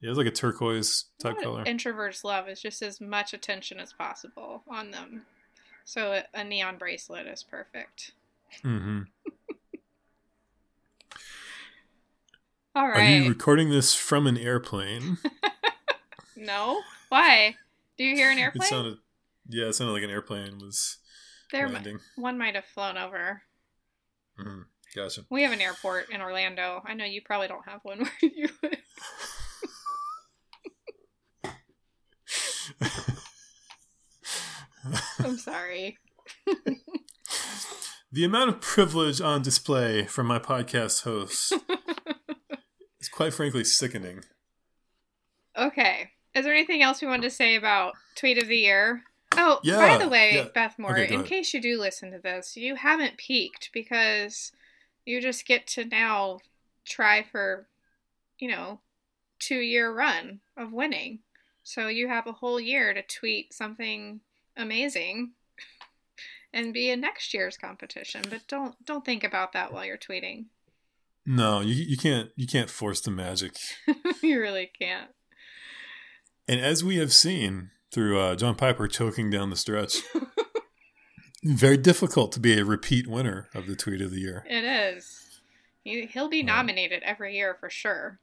yeah, 0.00 0.10
it's 0.10 0.18
like 0.18 0.26
a 0.26 0.30
turquoise 0.30 1.06
type 1.20 1.40
color. 1.40 1.64
Introverts 1.64 2.24
love 2.24 2.48
is 2.48 2.60
just 2.60 2.82
as 2.82 3.00
much 3.00 3.32
attention 3.32 3.78
as 3.80 3.92
possible 3.92 4.62
on 4.68 4.90
them. 4.90 5.22
So 5.84 6.20
a- 6.34 6.44
neon 6.44 6.76
bracelet 6.78 7.26
is 7.26 7.42
perfect. 7.42 8.12
hmm 8.62 9.02
All 12.74 12.84
Are 12.86 13.02
you 13.02 13.28
recording 13.30 13.70
this 13.70 13.94
from 13.94 14.26
an 14.26 14.36
airplane? 14.36 15.18
No. 16.38 16.82
Why? 17.08 17.56
Do 17.96 18.04
you 18.04 18.14
hear 18.14 18.30
an 18.30 18.36
it 18.38 18.42
airplane? 18.42 18.68
sounded, 18.68 18.98
yeah, 19.48 19.66
it 19.66 19.74
sounded 19.74 19.92
like 19.92 20.02
an 20.02 20.10
airplane 20.10 20.58
was 20.58 20.98
there, 21.52 21.68
landing. 21.68 21.98
one 22.16 22.38
might 22.38 22.54
have 22.54 22.64
flown 22.64 22.96
over. 22.98 23.42
Mhm. 24.38 24.64
Gotcha. 24.94 25.22
We 25.30 25.42
have 25.42 25.52
an 25.52 25.60
airport 25.60 26.10
in 26.10 26.20
Orlando. 26.22 26.82
I 26.86 26.94
know 26.94 27.04
you 27.04 27.20
probably 27.24 27.48
don't 27.48 27.68
have 27.68 27.80
one 27.82 28.00
where 28.00 28.10
you 28.20 28.48
live. 28.62 28.72
I'm 35.18 35.36
sorry. 35.38 35.98
The 38.12 38.24
amount 38.24 38.50
of 38.50 38.60
privilege 38.60 39.20
on 39.20 39.42
display 39.42 40.04
from 40.06 40.26
my 40.26 40.38
podcast 40.38 41.02
hosts 41.02 41.52
is 43.00 43.08
quite 43.08 43.34
frankly 43.34 43.64
sickening. 43.64 44.20
Okay. 45.58 46.10
Is 46.34 46.44
there 46.44 46.54
anything 46.54 46.82
else 46.82 47.00
we 47.02 47.08
wanted 47.08 47.22
to 47.22 47.30
say 47.30 47.56
about 47.56 47.94
tweet 48.16 48.40
of 48.40 48.48
the 48.48 48.56
year? 48.56 49.02
Oh, 49.38 49.60
by 49.64 49.98
the 49.98 50.08
way, 50.08 50.34
yeah. 50.36 50.48
Beth 50.54 50.78
Moore, 50.78 50.92
Okay, 50.92 51.08
in 51.08 51.20
ahead. 51.20 51.26
case 51.26 51.54
you 51.54 51.60
do 51.60 51.78
listen 51.78 52.10
to 52.12 52.18
this, 52.18 52.56
you 52.56 52.74
haven't 52.76 53.16
peaked 53.16 53.70
because 53.72 54.52
you 55.04 55.20
just 55.20 55.46
get 55.46 55.66
to 55.68 55.84
now 55.84 56.38
try 56.84 57.22
for, 57.22 57.66
you 58.38 58.48
know, 58.48 58.80
two 59.38 59.58
year 59.58 59.92
run 59.92 60.40
of 60.56 60.72
winning. 60.72 61.20
So 61.62 61.88
you 61.88 62.08
have 62.08 62.26
a 62.26 62.32
whole 62.32 62.60
year 62.60 62.94
to 62.94 63.02
tweet 63.02 63.52
something 63.52 64.20
amazing 64.56 65.32
and 66.52 66.72
be 66.72 66.90
in 66.90 67.00
next 67.00 67.34
year's 67.34 67.56
competition. 67.56 68.24
But 68.30 68.42
don't 68.48 68.82
don't 68.84 69.04
think 69.04 69.24
about 69.24 69.52
that 69.52 69.72
while 69.72 69.84
you're 69.84 69.98
tweeting. 69.98 70.46
No, 71.26 71.60
you, 71.60 71.74
you 71.74 71.96
can't 71.96 72.30
you 72.36 72.46
can't 72.46 72.70
force 72.70 73.00
the 73.00 73.10
magic. 73.10 73.56
you 74.22 74.40
really 74.40 74.70
can't. 74.78 75.10
And 76.48 76.60
as 76.60 76.84
we 76.84 76.96
have 76.98 77.12
seen 77.12 77.70
through 77.92 78.18
uh, 78.20 78.34
John 78.36 78.54
Piper 78.54 78.88
choking 78.88 79.30
down 79.30 79.50
the 79.50 79.56
stretch, 79.56 79.98
very 81.44 81.76
difficult 81.76 82.32
to 82.32 82.40
be 82.40 82.58
a 82.58 82.64
repeat 82.64 83.06
winner 83.06 83.48
of 83.54 83.66
the 83.66 83.76
tweet 83.76 84.00
of 84.00 84.10
the 84.10 84.20
year. 84.20 84.44
It 84.48 84.64
is. 84.64 85.22
He, 85.84 86.06
he'll 86.06 86.28
be 86.28 86.42
nominated 86.42 87.02
every 87.04 87.36
year 87.36 87.56
for 87.58 87.70
sure. 87.70 88.18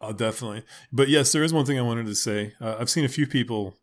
Oh, 0.00 0.12
definitely. 0.12 0.64
But 0.92 1.08
yes, 1.08 1.32
there 1.32 1.42
is 1.42 1.52
one 1.52 1.66
thing 1.66 1.78
I 1.78 1.82
wanted 1.82 2.06
to 2.06 2.14
say. 2.14 2.54
Uh, 2.60 2.76
I've 2.78 2.88
seen 2.90 3.04
a 3.04 3.08
few 3.08 3.26
people 3.26 3.76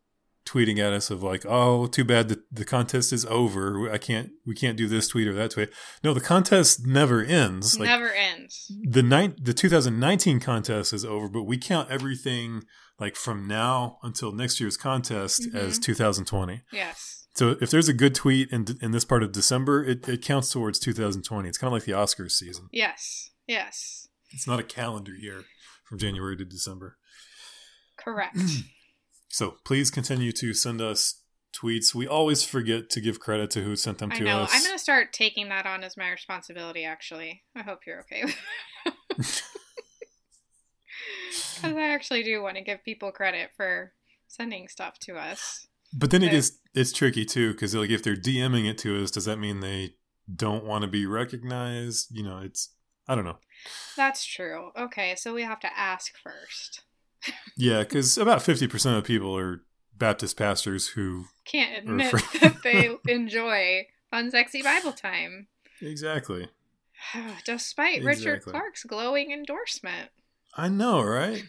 tweeting 0.48 0.80
at 0.80 0.94
us 0.94 1.12
of 1.12 1.22
like, 1.22 1.46
"Oh, 1.46 1.88
too 1.88 2.06
bad 2.06 2.30
the, 2.30 2.42
the 2.52 2.64
contest 2.66 3.12
is 3.14 3.26
over. 3.26 3.92
I 3.92 3.98
can't. 3.98 4.32
We 4.46 4.56
can't 4.56 4.78
do 4.78 4.88
this 4.88 5.10
tweet 5.10 5.28
or 5.28 5.34
that 5.34 5.52
tweet." 5.52 5.70
No, 6.04 6.14
the 6.14 6.22
contest 6.22 6.88
never 6.88 7.22
ends. 7.22 7.78
Like 7.78 7.90
Never 7.90 8.12
ends. 8.12 8.72
the 8.82 9.04
nine, 9.04 9.36
the 9.40 9.54
2019 9.54 10.40
contest 10.40 10.94
is 10.94 11.04
over, 11.06 11.28
but 11.28 11.44
we 11.44 11.58
count 11.58 11.92
everything 11.92 12.64
like 13.00 13.16
from 13.16 13.48
now 13.48 14.00
until 14.04 14.32
next 14.32 14.60
year's 14.60 14.78
contest 14.78 15.48
as 15.54 15.78
Mhm. 15.80 15.84
2020. 15.84 16.62
Yes. 16.72 17.28
So 17.36 17.56
if 17.62 17.70
there's 17.70 17.88
a 17.88 17.94
good 17.94 18.16
tweet 18.16 18.50
in 18.52 18.66
in 18.82 18.92
this 18.92 19.06
part 19.06 19.22
of 19.24 19.32
December, 19.32 19.84
it, 19.84 20.08
it 20.10 20.22
counts 20.24 20.52
towards 20.52 20.80
2020. 20.80 21.48
It's 21.48 21.58
kind 21.58 21.68
of 21.68 21.74
like 21.74 21.86
the 21.86 21.92
Oscars 21.92 22.32
season. 22.32 22.70
Yes. 22.72 23.30
Yes. 23.48 24.08
It's 24.32 24.48
not 24.48 24.60
a 24.60 24.64
calendar 24.64 25.14
year 25.14 25.44
from 25.86 26.00
January 26.00 26.36
to 26.38 26.46
December. 26.46 26.98
Correct. 27.98 28.38
So 29.30 29.58
please 29.66 29.92
continue 29.92 30.32
to 30.32 30.54
send 30.54 30.82
us 30.82 31.22
tweets. 31.54 31.94
We 31.94 32.08
always 32.08 32.44
forget 32.46 32.90
to 32.92 33.02
give 33.02 33.20
credit 33.20 33.52
to 33.52 33.62
who 33.62 33.76
sent 33.76 33.98
them 33.98 34.12
I 34.14 34.18
to 34.18 34.24
know. 34.24 34.40
us. 34.44 34.52
I'm 34.54 34.62
going 34.64 34.74
to 34.74 34.80
start 34.80 35.12
taking 35.12 35.50
that 35.50 35.66
on 35.66 35.84
as 35.84 35.98
my 35.98 36.10
responsibility, 36.10 36.86
actually. 36.86 37.44
I 37.54 37.62
hope 37.62 37.80
you're 37.86 38.00
okay 38.02 38.24
with 38.24 38.38
Because 41.62 41.78
I 41.78 41.90
actually 41.90 42.24
do 42.24 42.42
want 42.42 42.56
to 42.58 42.64
give 42.64 42.84
people 42.84 43.12
credit 43.12 43.50
for 43.56 43.94
sending 44.28 44.68
stuff 44.68 45.00
to 45.00 45.16
us. 45.18 45.68
but 45.94 46.12
then 46.12 46.22
it 46.24 46.28
Okay. 46.28 46.38
is 46.38 46.60
it's 46.74 46.92
tricky 46.92 47.26
too 47.26 47.52
because 47.54 47.74
like 47.76 47.90
if 47.90 48.04
they're 48.04 48.16
DMing 48.16 48.70
it 48.70 48.78
to 48.80 49.02
us, 49.04 49.12
does 49.12 49.26
that 49.26 49.38
mean 49.40 49.60
they 49.62 49.96
don't 50.34 50.66
want 50.66 50.82
to 50.84 50.88
be 50.88 51.06
recognized? 51.06 52.08
You 52.12 52.24
know, 52.24 52.40
it's 52.40 52.74
I 53.08 53.16
don't 53.16 53.26
know. 53.26 53.38
That's 53.96 54.26
true. 54.26 54.72
Okay, 54.78 55.16
so 55.16 55.34
we 55.34 55.44
have 55.44 55.60
to 55.62 55.78
ask 55.78 56.14
first. 56.22 56.82
Yeah, 57.58 57.80
because 57.80 58.18
about 58.18 58.42
fifty 58.44 58.68
percent 58.68 58.98
of 58.98 59.04
people 59.04 59.36
are 59.38 59.64
Baptist 59.96 60.38
pastors 60.38 60.90
who 60.90 61.26
Can't 61.46 61.78
admit 61.80 62.12
that 62.42 62.58
they 62.64 62.92
enjoy 63.12 63.88
fun, 64.12 64.30
sexy 64.30 64.62
Bible 64.62 64.92
time. 64.94 65.48
exactly. 65.82 66.50
Despite 67.46 68.04
Richard 68.04 68.44
Clark's 68.44 68.84
glowing 68.84 69.32
endorsement. 69.32 70.10
I 70.58 70.70
know, 70.70 71.04
right? 71.04 71.44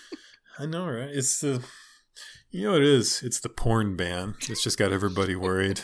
I 0.58 0.66
know, 0.66 0.86
right? 0.86 1.10
It's 1.10 1.40
the 1.40 1.62
you 2.50 2.64
know 2.64 2.72
what 2.72 2.82
it 2.82 2.88
is. 2.88 3.20
It's 3.24 3.40
the 3.40 3.48
porn 3.48 3.96
ban. 3.96 4.36
It's 4.48 4.62
just 4.62 4.78
got 4.78 4.92
everybody 4.92 5.34
worried. 5.34 5.80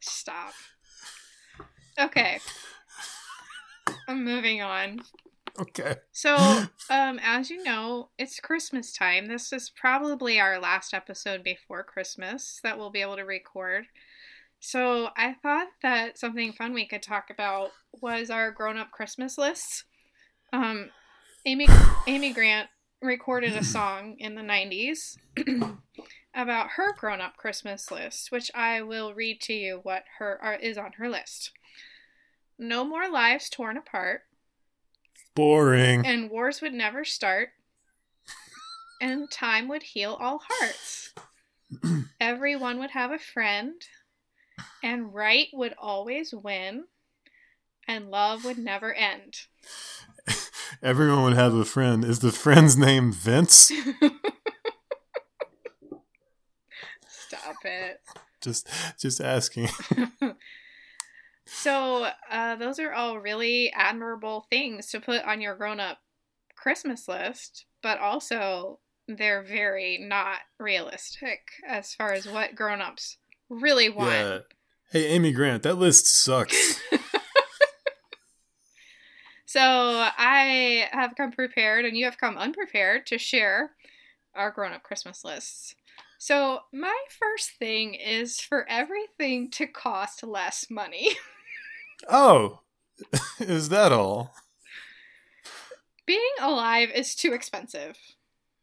Stop. 0.00 0.54
Okay. 1.98 2.40
I'm 4.08 4.24
moving 4.24 4.62
on. 4.62 5.02
Okay. 5.58 5.96
So, 6.12 6.36
um, 6.90 7.20
as 7.22 7.50
you 7.50 7.62
know, 7.62 8.08
it's 8.18 8.40
Christmas 8.40 8.94
time. 8.94 9.26
This 9.26 9.52
is 9.52 9.70
probably 9.70 10.40
our 10.40 10.58
last 10.58 10.94
episode 10.94 11.44
before 11.44 11.84
Christmas 11.84 12.60
that 12.62 12.78
we'll 12.78 12.90
be 12.90 13.02
able 13.02 13.16
to 13.16 13.24
record. 13.24 13.84
So, 14.58 15.10
I 15.18 15.34
thought 15.42 15.68
that 15.82 16.18
something 16.18 16.52
fun 16.52 16.72
we 16.72 16.86
could 16.86 17.02
talk 17.02 17.28
about 17.28 17.72
was 18.00 18.30
our 18.30 18.50
grown-up 18.50 18.90
Christmas 18.90 19.36
lists. 19.36 19.84
Um, 20.52 20.90
Amy 21.46 21.66
Amy 22.06 22.32
Grant 22.32 22.68
recorded 23.00 23.56
a 23.56 23.64
song 23.64 24.16
in 24.18 24.34
the 24.34 24.42
90s 24.42 25.16
about 26.34 26.70
her 26.72 26.92
grown-up 26.94 27.36
Christmas 27.36 27.90
list, 27.90 28.30
which 28.30 28.50
I 28.54 28.82
will 28.82 29.14
read 29.14 29.40
to 29.42 29.54
you 29.54 29.80
what 29.82 30.04
her 30.18 30.38
uh, 30.44 30.58
is 30.60 30.76
on 30.76 30.92
her 30.98 31.08
list. 31.08 31.52
No 32.58 32.84
more 32.84 33.08
lives 33.10 33.48
torn 33.48 33.78
apart 33.78 34.22
Boring. 35.34 36.04
and 36.04 36.28
wars 36.30 36.60
would 36.60 36.74
never 36.74 37.04
start, 37.06 37.50
and 39.00 39.30
time 39.30 39.66
would 39.68 39.82
heal 39.82 40.18
all 40.20 40.42
hearts. 40.46 41.14
Everyone 42.20 42.78
would 42.80 42.90
have 42.90 43.12
a 43.12 43.18
friend, 43.18 43.80
and 44.82 45.14
right 45.14 45.48
would 45.54 45.74
always 45.78 46.34
win, 46.34 46.84
and 47.88 48.10
love 48.10 48.44
would 48.44 48.58
never 48.58 48.92
end. 48.92 49.46
Everyone 50.82 51.24
would 51.24 51.34
have 51.34 51.54
a 51.54 51.64
friend. 51.64 52.04
Is 52.04 52.20
the 52.20 52.32
friend's 52.32 52.76
name 52.76 53.12
Vince? 53.12 53.70
Stop 57.08 57.56
it. 57.64 58.00
just 58.40 58.68
just 58.98 59.20
asking. 59.20 59.68
So, 61.52 62.08
uh, 62.30 62.54
those 62.56 62.78
are 62.78 62.92
all 62.92 63.18
really 63.18 63.72
admirable 63.74 64.46
things 64.50 64.86
to 64.90 65.00
put 65.00 65.24
on 65.24 65.40
your 65.40 65.56
grown 65.56 65.80
up 65.80 65.98
Christmas 66.56 67.08
list, 67.08 67.66
but 67.82 67.98
also 67.98 68.78
they're 69.08 69.42
very 69.42 69.98
not 70.00 70.38
realistic 70.60 71.40
as 71.66 71.92
far 71.92 72.12
as 72.12 72.26
what 72.26 72.54
grown 72.54 72.80
ups 72.80 73.16
really 73.48 73.88
want. 73.88 74.12
Yeah. 74.12 74.38
Hey, 74.92 75.06
Amy 75.08 75.32
Grant, 75.32 75.64
that 75.64 75.74
list 75.74 76.06
sucks. 76.06 76.80
So 79.50 79.60
I 79.60 80.88
have 80.92 81.16
come 81.16 81.32
prepared, 81.32 81.84
and 81.84 81.96
you 81.96 82.04
have 82.04 82.18
come 82.18 82.38
unprepared 82.38 83.04
to 83.06 83.18
share 83.18 83.72
our 84.32 84.52
grown 84.52 84.70
up 84.70 84.84
Christmas 84.84 85.24
lists. 85.24 85.74
So, 86.18 86.60
my 86.72 86.96
first 87.18 87.50
thing 87.58 87.94
is 87.94 88.40
for 88.40 88.64
everything 88.68 89.50
to 89.50 89.66
cost 89.66 90.22
less 90.22 90.70
money. 90.70 91.16
oh, 92.08 92.60
is 93.40 93.70
that 93.70 93.90
all? 93.90 94.32
Being 96.06 96.20
alive 96.40 96.90
is 96.94 97.16
too 97.16 97.32
expensive. 97.32 97.98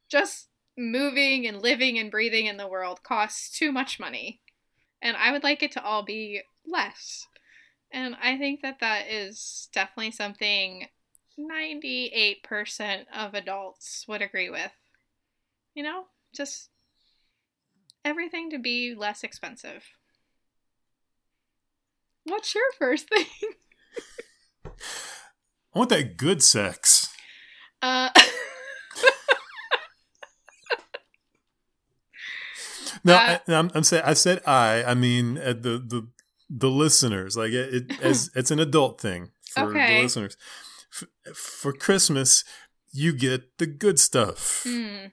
Just 0.08 0.47
moving 0.78 1.45
and 1.45 1.62
living 1.62 2.00
and 2.00 2.10
breathing 2.10 2.45
in 2.45 2.56
the 2.56 2.65
world 2.65 3.04
costs 3.04 3.50
too 3.50 3.73
much 3.73 4.00
money. 4.00 4.39
And 5.02 5.17
I 5.17 5.34
would 5.34 5.43
like 5.43 5.62
it 5.63 5.73
to 5.73 5.84
all 5.84 6.04
be 6.04 6.43
less. 6.65 7.28
And 7.91 8.15
I 8.21 8.38
think 8.38 8.62
that 8.62 8.80
that 8.80 9.08
is 9.10 9.69
definitely 9.73 10.12
something 10.12 10.88
98% 11.39 13.06
of 13.15 13.34
adults 13.34 14.06
would 14.08 14.21
agree 14.21 14.50
with. 14.50 14.71
You 15.73 15.84
know, 15.84 16.06
just 16.34 16.69
everything 18.04 18.50
to 18.52 18.60
be 18.60 18.95
less 18.95 19.23
expensive. 19.23 19.84
What's 22.23 22.54
your 22.54 22.63
first 22.78 23.08
thing? 23.13 23.26
I 24.65 25.80
want 25.80 25.89
that 25.89 26.17
good 26.17 26.41
sex. 26.43 27.10
Uh, 27.82 28.10
No, 33.04 33.15
Uh, 33.15 33.38
I, 33.47 33.54
I'm, 33.54 33.71
I'm 33.73 33.84
saying 33.84 34.04
I 34.06 34.13
said 34.13 34.41
I. 34.45 34.84
I 34.84 34.93
mean 34.93 35.38
uh, 35.38 35.54
the 35.54 35.80
the 35.80 36.08
the 36.49 36.69
listeners. 36.69 37.36
Like 37.38 37.51
it, 37.51 37.73
it 37.91 38.01
as 38.01 38.29
it's 38.36 38.51
an 38.51 38.60
adult 38.60 38.99
thing 39.01 39.31
for 39.53 39.69
Okay. 39.71 39.97
the 39.97 40.03
listeners. 40.03 40.38
F- 40.93 41.36
for 41.36 41.73
Christmas, 41.73 42.43
you 42.91 43.13
get 43.13 43.57
the 43.57 43.67
good 43.67 43.99
stuff. 43.99 44.63
hmm. 44.63 45.07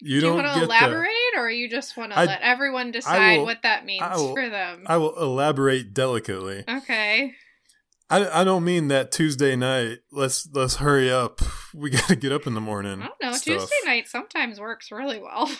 You 0.00 0.08
Do 0.08 0.14
you 0.14 0.20
don't 0.20 0.36
want 0.44 0.46
to 0.58 0.62
elaborate, 0.62 1.10
or 1.36 1.50
you 1.50 1.68
just 1.68 1.96
want 1.96 2.12
to 2.12 2.18
I- 2.18 2.26
let 2.26 2.40
everyone 2.40 2.92
decide 2.92 3.38
will- 3.38 3.46
what 3.46 3.62
that 3.62 3.84
means 3.84 4.04
will- 4.14 4.32
for 4.34 4.48
them? 4.48 4.84
I 4.86 4.96
will 4.96 5.16
elaborate 5.20 5.92
delicately. 5.92 6.62
okay. 6.68 7.34
I, 8.10 8.40
I 8.40 8.44
don't 8.44 8.64
mean 8.64 8.88
that 8.88 9.10
Tuesday 9.12 9.54
night. 9.56 9.98
Let's 10.12 10.48
let's 10.54 10.76
hurry 10.76 11.10
up. 11.10 11.40
We 11.74 11.90
got 11.96 12.06
to 12.08 12.16
get 12.16 12.30
up 12.32 12.46
in 12.46 12.54
the 12.54 12.60
morning. 12.60 13.02
I 13.02 13.06
don't 13.08 13.22
know. 13.22 13.32
stuff. 13.32 13.58
Tuesday 13.60 13.74
night 13.84 14.08
sometimes 14.08 14.60
works 14.60 14.90
really 14.92 15.18
well. 15.20 15.50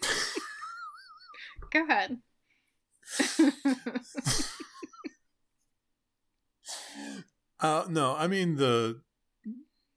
Go 1.72 1.84
ahead. 1.84 2.18
Uh, 7.62 7.84
no, 7.90 8.16
I 8.16 8.26
mean 8.26 8.56
the 8.56 9.02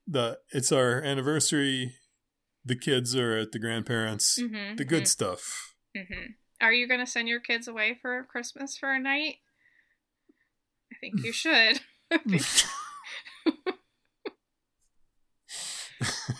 the 0.06 0.38
it's 0.50 0.70
our 0.70 1.00
anniversary. 1.02 1.94
The 2.62 2.76
kids 2.76 3.16
are 3.16 3.38
at 3.38 3.52
the 3.52 3.58
grandparents. 3.58 4.38
hmm 4.40 4.76
The 4.76 4.84
good 4.84 5.08
stuff. 5.08 5.74
hmm 5.96 6.32
Are 6.60 6.72
you 6.72 6.86
going 6.86 7.00
to 7.00 7.06
send 7.06 7.28
your 7.28 7.40
kids 7.40 7.66
away 7.68 7.98
for 8.00 8.22
Christmas 8.24 8.76
for 8.76 8.92
a 8.92 8.98
night? 8.98 9.36
I 10.92 10.96
think 11.00 11.24
you 11.24 11.32
should. 11.32 11.80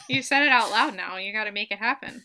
you 0.09 0.23
said 0.23 0.43
it 0.43 0.53
out 0.53 0.71
loud 0.71 0.95
now. 0.95 1.17
You 1.17 1.33
got 1.33 1.45
to 1.45 1.53
make 1.53 1.71
it 1.71 1.79
happen. 1.79 2.25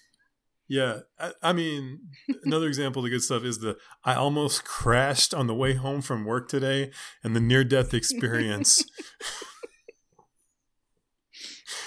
Yeah, 0.70 1.00
I, 1.20 1.32
I 1.42 1.54
mean, 1.54 2.00
another 2.44 2.68
example 2.68 3.00
of 3.00 3.06
the 3.06 3.10
good 3.10 3.24
stuff 3.24 3.44
is 3.44 3.60
the 3.60 3.78
I 4.06 4.14
almost 4.14 4.64
crashed 4.64 5.34
on 5.34 5.48
the 5.48 5.56
way 5.56 5.74
home 5.74 6.02
from 6.02 6.26
work 6.26 6.48
today, 6.48 6.92
and 7.24 7.36
the 7.36 7.42
near 7.42 7.64
death 7.64 7.94
experience 7.94 8.84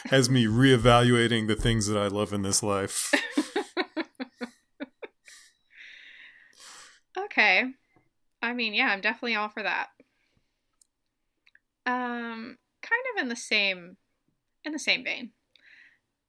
has 0.07 0.29
me 0.29 0.47
reevaluating 0.47 1.47
the 1.47 1.55
things 1.55 1.87
that 1.87 1.97
I 1.97 2.09
love 2.09 2.33
in 2.33 2.42
this 2.42 2.62
life. 2.62 3.12
Okay. 7.33 7.64
I 8.42 8.53
mean, 8.53 8.75
yeah, 8.75 8.88
I'm 8.88 9.01
definitely 9.01 9.37
all 9.37 9.49
for 9.49 9.62
that. 9.62 9.88
Um, 11.87 12.59
kind 12.83 13.03
of 13.14 13.23
in 13.23 13.29
the 13.29 13.37
same 13.37 13.97
in 14.64 14.73
the 14.73 14.79
same 14.79 15.03
vein. 15.03 15.31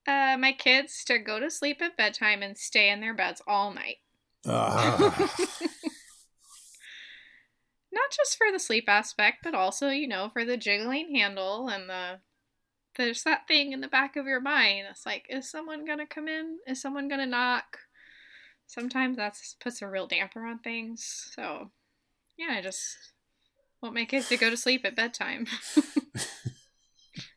Uh, 0.06 0.36
my 0.38 0.52
kids 0.52 1.04
to 1.06 1.18
go 1.18 1.40
to 1.40 1.50
sleep 1.50 1.82
at 1.82 1.96
bedtime 1.96 2.44
and 2.44 2.58
stay 2.58 2.90
in 2.90 3.00
their 3.00 3.14
beds 3.14 3.42
all 3.48 3.74
night. 3.74 3.98
Ah. 4.46 5.34
Not 7.92 8.12
just 8.12 8.38
for 8.38 8.52
the 8.52 8.60
sleep 8.60 8.86
aspect, 8.88 9.38
but 9.44 9.56
also, 9.56 9.90
you 9.90 10.08
know, 10.08 10.30
for 10.30 10.44
the 10.44 10.58
jiggling 10.58 11.16
handle 11.16 11.70
and 11.70 11.90
the 11.90 12.20
there's 12.96 13.24
that 13.24 13.48
thing 13.48 13.72
in 13.72 13.82
the 13.82 13.88
back 13.88 14.16
of 14.16 14.28
your 14.28 14.42
mind. 14.42 14.86
It's 14.90 15.06
like, 15.06 15.26
is 15.30 15.50
someone 15.50 15.86
gonna 15.86 16.06
come 16.06 16.28
in? 16.28 16.60
Is 16.68 16.82
someone 16.82 17.08
gonna 17.08 17.26
knock? 17.26 17.80
Sometimes 18.68 19.18
that 19.18 19.38
puts 19.60 19.82
a 19.82 19.88
real 19.88 20.08
damper 20.08 20.46
on 20.46 20.60
things. 20.60 21.30
So, 21.34 21.72
yeah, 22.38 22.56
I 22.58 22.62
just 22.62 22.98
want 23.82 23.96
my 23.96 24.06
kids 24.06 24.30
to 24.30 24.38
go 24.38 24.50
to 24.50 24.58
sleep 24.58 24.86
at 24.86 24.96
bedtime. 24.96 25.48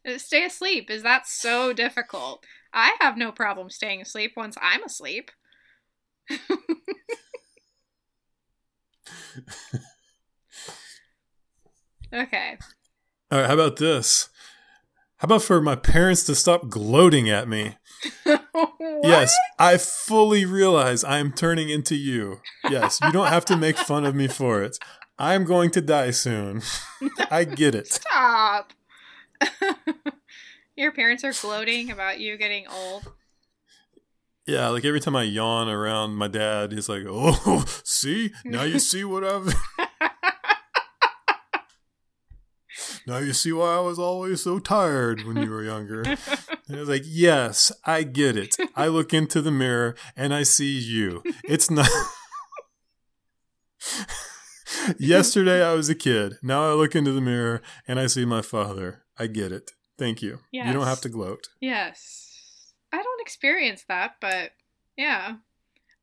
Stay 0.17 0.45
asleep. 0.45 0.91
Is 0.91 1.03
that 1.03 1.27
so 1.27 1.73
difficult? 1.73 2.45
I 2.77 2.95
have 3.01 3.17
no 3.17 3.33
problem 3.33 3.71
staying 3.71 4.03
asleep 4.03 4.35
once 4.37 4.57
I'm 4.61 4.85
asleep. 4.85 5.31
okay. 12.13 12.59
All 13.31 13.41
right, 13.41 13.47
how 13.47 13.55
about 13.55 13.77
this? 13.77 14.29
How 15.17 15.25
about 15.25 15.43
for 15.43 15.63
my 15.63 15.75
parents 15.75 16.25
to 16.25 16.35
stop 16.35 16.69
gloating 16.69 17.31
at 17.31 17.49
me? 17.49 17.77
Yes, 19.03 19.37
I 19.59 19.77
fully 19.77 20.47
realize 20.47 21.05
I 21.05 21.19
am 21.19 21.31
turning 21.33 21.69
into 21.69 21.95
you. 21.95 22.41
Yes, 22.69 22.99
you 23.03 23.13
don't 23.13 23.29
have 23.29 23.45
to 23.47 23.57
make 23.57 23.77
fun 23.77 24.07
of 24.07 24.15
me 24.15 24.27
for 24.27 24.63
it. 24.63 24.79
I'm 25.19 25.45
going 25.45 25.71
to 25.73 25.81
die 25.83 26.11
soon. 26.13 26.63
I 27.31 27.45
get 27.45 27.75
it. 27.75 27.93
Stop. 27.93 28.73
Your 30.77 30.93
parents 30.93 31.25
are 31.25 31.33
gloating 31.33 31.91
about 31.91 32.21
you 32.21 32.37
getting 32.37 32.67
old. 32.69 33.13
Yeah, 34.47 34.69
like 34.69 34.85
every 34.85 35.01
time 35.01 35.17
I 35.17 35.25
yawn 35.25 35.69
around 35.69 36.15
my 36.15 36.29
dad, 36.29 36.73
he's 36.73 36.89
like, 36.89 37.03
"Oh, 37.09 37.65
see? 37.85 38.31
Now 38.45 38.63
you 38.63 38.79
see 38.79 39.03
what 39.03 39.25
I've 39.25 39.53
Now 43.07 43.19
you 43.19 43.33
see 43.33 43.53
why 43.53 43.77
I 43.77 43.81
was 43.81 43.99
always 43.99 44.43
so 44.43 44.59
tired 44.59 45.23
when 45.23 45.39
you 45.39 45.51
were 45.51 45.65
younger." 45.65 46.03
And 46.03 46.77
I 46.77 46.81
was 46.81 46.89
like, 46.89 47.05
"Yes, 47.05 47.73
I 47.85 48.03
get 48.03 48.37
it. 48.37 48.57
I 48.75 48.89
look 48.89 49.15
into 49.15 49.41
the 49.41 49.51
mirror 49.51 49.97
and 50.15 50.35
I 50.35 50.43
see 50.43 50.79
you. 50.79 51.23
It's 51.45 51.71
not 51.71 51.89
Yesterday 54.99 55.65
I 55.65 55.75
was 55.75 55.89
a 55.89 55.95
kid. 55.95 56.35
Now 56.43 56.71
I 56.71 56.75
look 56.75 56.95
into 56.95 57.13
the 57.13 57.21
mirror 57.21 57.63
and 57.89 57.99
I 57.99 58.07
see 58.07 58.25
my 58.25 58.43
father. 58.43 59.05
I 59.19 59.27
get 59.27 59.53
it. 59.53 59.73
Thank 59.99 60.23
you. 60.23 60.41
You 60.51 60.73
don't 60.73 60.87
have 60.87 61.01
to 61.03 61.09
gloat. 61.09 61.49
yes. 61.61 62.23
I 62.93 63.03
don't 63.03 63.21
experience 63.21 63.85
that, 63.89 64.17
but 64.21 64.53
yeah. 64.97 65.37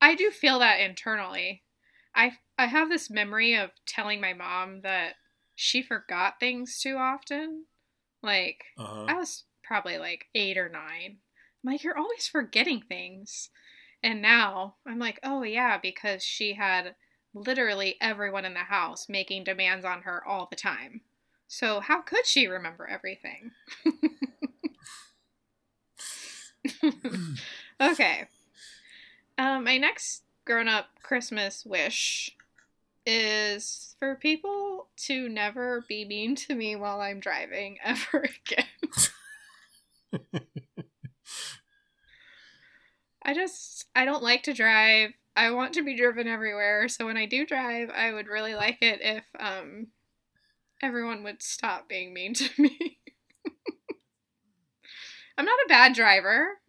I 0.01 0.15
do 0.15 0.29
feel 0.31 0.59
that 0.59 0.79
internally. 0.81 1.63
I 2.13 2.33
I 2.57 2.65
have 2.67 2.89
this 2.89 3.09
memory 3.09 3.55
of 3.55 3.71
telling 3.87 4.19
my 4.21 4.33
mom 4.33 4.81
that 4.81 5.15
she 5.55 5.81
forgot 5.81 6.39
things 6.39 6.79
too 6.79 6.97
often. 6.97 7.65
Like 8.21 8.63
Uh-huh. 8.77 9.05
I 9.07 9.13
was 9.15 9.45
probably 9.63 9.97
like 9.97 10.25
8 10.35 10.57
or 10.57 10.69
9. 10.69 10.81
I'm 10.85 11.17
like 11.63 11.83
you're 11.83 11.97
always 11.97 12.27
forgetting 12.27 12.81
things. 12.87 13.49
And 14.03 14.21
now 14.21 14.75
I'm 14.85 14.99
like, 14.99 15.19
"Oh 15.23 15.43
yeah, 15.43 15.77
because 15.77 16.21
she 16.23 16.53
had 16.55 16.95
literally 17.33 17.95
everyone 18.01 18.43
in 18.45 18.53
the 18.53 18.59
house 18.59 19.07
making 19.07 19.45
demands 19.45 19.85
on 19.85 20.01
her 20.01 20.21
all 20.27 20.47
the 20.49 20.55
time. 20.57 21.01
So 21.53 21.81
how 21.81 22.01
could 22.01 22.25
she 22.25 22.47
remember 22.47 22.87
everything?" 22.87 23.51
okay. 27.79 28.25
Um, 29.37 29.63
my 29.63 29.77
next 29.77 30.23
grown 30.45 30.67
up 30.67 30.87
Christmas 31.03 31.63
wish 31.63 32.35
is 33.05 33.95
for 33.99 34.15
people 34.15 34.87
to 35.05 35.29
never 35.29 35.85
be 35.87 36.05
mean 36.05 36.35
to 36.37 36.55
me 36.55 36.75
while 36.75 37.01
I'm 37.01 37.19
driving 37.19 37.77
ever 37.83 38.25
again. 38.47 38.65
I 43.23 43.35
just, 43.35 43.85
I 43.95 44.05
don't 44.05 44.23
like 44.23 44.41
to 44.43 44.53
drive. 44.53 45.11
I 45.35 45.51
want 45.51 45.73
to 45.75 45.83
be 45.83 45.95
driven 45.95 46.27
everywhere. 46.27 46.87
So 46.89 47.05
when 47.05 47.17
I 47.17 47.27
do 47.27 47.45
drive, 47.45 47.91
I 47.91 48.11
would 48.11 48.27
really 48.27 48.55
like 48.55 48.79
it 48.81 49.01
if 49.01 49.23
um, 49.39 49.87
everyone 50.83 51.23
would 51.23 51.41
stop 51.41 51.87
being 51.87 52.13
mean 52.13 52.33
to 52.35 52.49
me. 52.61 52.99
I'm 55.37 55.45
not 55.45 55.59
a 55.65 55.69
bad 55.69 55.95
driver, 55.95 56.59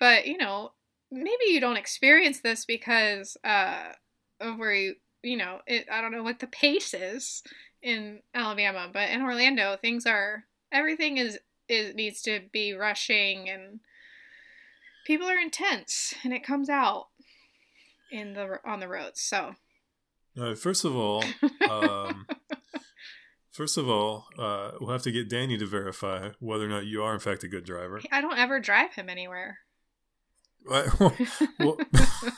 but 0.00 0.26
you 0.26 0.38
know, 0.38 0.72
maybe 1.10 1.44
you 1.48 1.60
don't 1.60 1.76
experience 1.76 2.40
this 2.40 2.64
because 2.64 3.36
uh, 3.44 3.92
of 4.40 4.58
where 4.58 4.72
you, 4.72 4.94
you 5.22 5.36
know, 5.36 5.58
it. 5.66 5.86
I 5.92 6.00
don't 6.00 6.12
know 6.12 6.22
what 6.22 6.38
the 6.38 6.46
pace 6.46 6.94
is 6.94 7.42
in 7.82 8.20
Alabama, 8.34 8.88
but 8.90 9.10
in 9.10 9.20
Orlando, 9.20 9.76
things 9.76 10.06
are 10.06 10.44
everything 10.70 11.18
is 11.18 11.38
is 11.68 11.94
needs 11.94 12.22
to 12.22 12.40
be 12.50 12.72
rushing 12.72 13.50
and 13.50 13.80
people 15.06 15.26
are 15.26 15.38
intense, 15.38 16.14
and 16.24 16.32
it 16.32 16.44
comes 16.44 16.70
out 16.70 17.08
in 18.10 18.32
the 18.32 18.58
on 18.64 18.80
the 18.80 18.88
roads. 18.88 19.20
So 19.20 19.56
first 20.54 20.86
of 20.86 20.96
all, 20.96 21.22
um, 21.70 22.26
first 23.52 23.78
of 23.78 23.88
all, 23.88 24.26
uh, 24.38 24.72
we'll 24.80 24.90
have 24.90 25.02
to 25.02 25.12
get 25.12 25.28
Danny 25.28 25.56
to 25.58 25.66
verify 25.66 26.30
whether 26.40 26.64
or 26.64 26.68
not 26.68 26.86
you 26.86 27.02
are 27.02 27.14
in 27.14 27.20
fact 27.20 27.44
a 27.44 27.48
good 27.48 27.64
driver. 27.64 28.00
I 28.10 28.20
don't 28.20 28.38
ever 28.38 28.58
drive 28.58 28.94
him 28.94 29.08
anywhere. 29.08 29.58
Right, 30.64 30.88
well, 31.58 31.78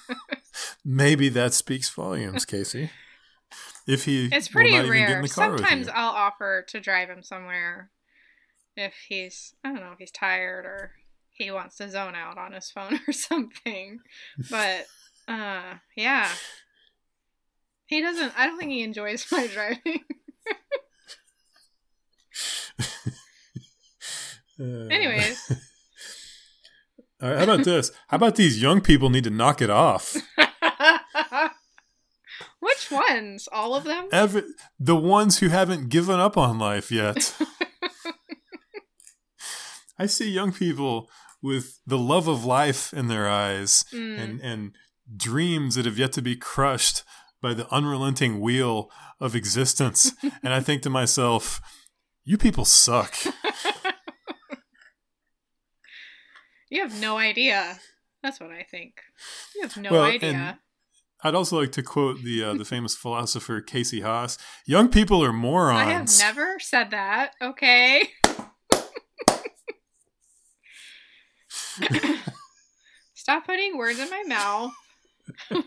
maybe 0.85 1.29
that 1.31 1.53
speaks 1.53 1.88
volumes, 1.90 2.44
Casey. 2.44 2.90
If 3.87 4.05
he 4.07 4.27
It's 4.33 4.48
pretty 4.48 4.70
not 4.70 4.87
even 4.87 4.98
get 4.98 5.11
in 5.11 5.16
rare. 5.16 5.27
Sometimes. 5.27 5.88
I'll 5.88 6.11
offer 6.11 6.64
to 6.68 6.81
drive 6.81 7.11
him 7.11 7.22
somewhere 7.22 7.90
if 8.77 8.94
he's 9.09 9.55
I 9.62 9.68
don't 9.68 9.81
know 9.81 9.92
if 9.92 9.98
he's 9.98 10.11
tired 10.11 10.64
or 10.64 10.92
he 11.31 11.50
wants 11.50 11.77
to 11.77 11.90
zone 11.90 12.14
out 12.14 12.38
on 12.38 12.53
his 12.53 12.70
phone 12.70 12.98
or 13.09 13.12
something. 13.12 14.00
But 14.50 14.87
uh 15.29 15.74
yeah. 15.96 16.31
He 17.87 18.00
doesn't 18.00 18.33
I 18.38 18.46
don't 18.46 18.59
think 18.59 18.70
he 18.72 18.83
enjoys 18.83 19.27
my 19.33 19.46
driving. 19.46 20.00
Uh, 24.61 24.87
Anyways. 24.89 25.51
all 27.23 27.29
right, 27.29 27.39
how 27.39 27.45
about 27.45 27.65
this? 27.65 27.91
How 28.09 28.17
about 28.17 28.37
these 28.37 28.63
young 28.63 28.81
people 28.81 29.11
need 29.11 29.25
to 29.25 29.31
knock 29.31 29.61
it 29.61 29.71
off? 29.71 30.17
Which 32.61 32.91
ones? 32.91 33.49
All 33.53 33.75
of 33.75 33.85
them? 33.85 34.07
Every, 34.13 34.43
the 34.79 34.97
ones 34.97 35.39
who 35.39 35.49
haven't 35.49 35.89
given 35.89 36.19
up 36.21 36.37
on 36.37 36.59
life 36.59 36.91
yet. 36.93 37.35
I 39.99 40.07
see 40.07 40.31
young 40.31 40.53
people 40.53 41.09
with 41.43 41.79
the 41.87 41.99
love 41.99 42.27
of 42.27 42.45
life 42.45 42.93
in 42.95 43.09
their 43.09 43.29
eyes 43.29 43.85
Mm. 43.93 44.19
and, 44.19 44.41
and 44.41 44.73
dreams 45.17 45.75
that 45.75 45.85
have 45.85 45.99
yet 45.99 46.13
to 46.13 46.23
be 46.23 46.37
crushed 46.37 47.03
by 47.43 47.53
the 47.55 47.69
unrelenting 47.73 48.41
wheel 48.41 48.91
of 49.21 49.37
existence. 49.37 50.13
and 50.43 50.53
I 50.55 50.61
think 50.61 50.83
to 50.83 50.91
myself, 50.91 51.61
you 52.25 52.39
people 52.39 52.65
suck. 52.65 53.15
you 56.71 56.83
have 56.83 56.99
no 57.01 57.19
idea. 57.19 57.79
That's 58.23 58.41
what 58.41 58.51
I 58.51 58.65
think. 58.71 58.95
You 59.55 59.63
have 59.63 59.77
no 59.77 59.91
Well, 59.93 60.03
idea. 60.05 60.31
and- 60.33 60.57
I'd 61.27 61.35
also 61.35 61.59
like 61.59 61.73
to 61.73 61.83
quote 61.83 62.23
the 62.23 62.45
uh, 62.45 62.53
the 62.55 62.67
famous 62.67 62.95
philosopher 62.95 63.63
Casey 63.63 64.03
Haas: 64.03 64.37
"Young 64.67 64.91
people 64.91 65.25
are 65.25 65.33
morons." 65.33 65.79
I 65.81 65.85
have 65.85 66.11
never 66.37 66.59
said 66.61 66.91
that. 66.91 67.33
Okay. 67.41 68.03
Stop 73.15 73.47
putting 73.47 73.79
words 73.79 73.99
in 73.99 74.11
my 74.11 74.23
mouth. 74.27 74.73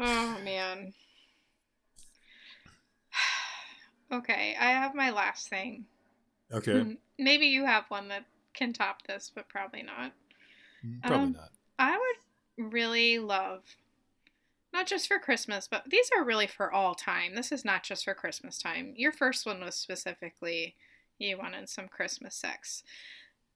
Oh 0.00 0.38
man. 0.44 0.92
Okay, 4.12 4.56
I 4.58 4.66
have 4.70 4.94
my 4.94 5.10
last 5.10 5.48
thing. 5.48 5.84
okay, 6.52 6.72
Mm, 6.72 6.96
Maybe 7.18 7.46
you 7.46 7.64
have 7.66 7.84
one 7.88 8.08
that 8.08 8.24
can 8.54 8.72
top 8.72 9.02
this, 9.06 9.30
but 9.34 9.48
probably 9.48 9.82
not. 9.82 10.12
probably 11.02 11.18
Um, 11.26 11.32
not. 11.32 11.50
I 11.78 11.98
would 11.98 12.72
really 12.72 13.18
love, 13.18 13.64
not 14.72 14.86
just 14.86 15.08
for 15.08 15.18
Christmas, 15.18 15.68
but 15.68 15.84
these 15.90 16.10
are 16.16 16.24
really 16.24 16.46
for 16.46 16.72
all 16.72 16.94
time. 16.94 17.34
This 17.34 17.52
is 17.52 17.64
not 17.64 17.82
just 17.82 18.04
for 18.04 18.14
Christmas 18.14 18.58
time. 18.58 18.94
Your 18.96 19.12
first 19.12 19.44
one 19.46 19.60
was 19.60 19.74
specifically 19.74 20.76
you 21.18 21.36
wanted 21.36 21.68
some 21.68 21.88
Christmas 21.88 22.34
sex. 22.36 22.84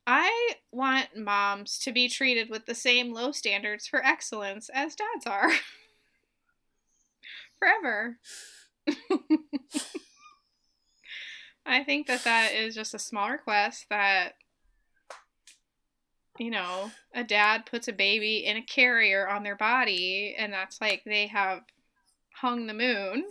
I 0.07 0.55
want 0.73 1.17
moms 1.17 1.79
to 1.81 1.93
be 1.93 2.09
treated 2.09 2.51
with 2.51 2.67
the 2.67 2.75
same 2.75 3.13
low 3.13 3.31
standards 3.33 3.87
for 3.87 4.05
excellence 4.05 4.69
as 4.75 4.97
dads 4.97 5.27
are. 5.27 5.51
Forever. 7.59 8.19
I 11.65 11.85
think 11.85 12.07
that 12.09 12.25
that 12.25 12.53
is 12.53 12.75
just 12.75 12.95
a 12.95 12.99
small 12.99 13.31
request 13.31 13.87
that 13.91 14.35
you 16.39 16.51
know, 16.51 16.91
a 17.15 17.23
dad 17.23 17.67
puts 17.67 17.89
a 17.89 17.93
baby 17.93 18.45
in 18.45 18.57
a 18.57 18.63
carrier 18.63 19.29
on 19.29 19.43
their 19.43 19.57
body, 19.57 20.35
and 20.37 20.53
that's 20.53 20.81
like 20.81 21.03
they 21.05 21.27
have 21.27 21.61
hung 22.35 22.67
the 22.67 22.75
moon. 22.75 23.25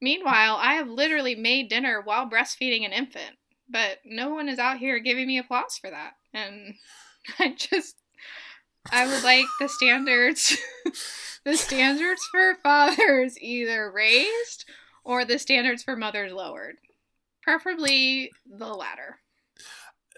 Meanwhile, 0.00 0.56
I 0.56 0.74
have 0.74 0.88
literally 0.88 1.34
made 1.34 1.68
dinner 1.68 2.00
while 2.00 2.28
breastfeeding 2.28 2.86
an 2.86 2.92
infant, 2.92 3.36
but 3.68 3.98
no 4.04 4.30
one 4.30 4.48
is 4.48 4.58
out 4.58 4.78
here 4.78 4.98
giving 4.98 5.26
me 5.26 5.38
applause 5.38 5.76
for 5.78 5.90
that. 5.90 6.12
And 6.32 6.74
I 7.38 7.54
just, 7.54 7.96
I 8.90 9.06
would 9.06 9.22
like 9.22 9.46
the 9.58 9.68
standards, 9.68 10.56
the 11.44 11.56
standards 11.56 12.22
for 12.30 12.54
fathers 12.62 13.36
either 13.40 13.90
raised 13.90 14.64
or 15.04 15.24
the 15.24 15.38
standards 15.38 15.82
for 15.82 15.96
mothers 15.96 16.32
lowered. 16.32 16.76
Preferably 17.50 18.30
the 18.46 18.68
latter. 18.68 19.18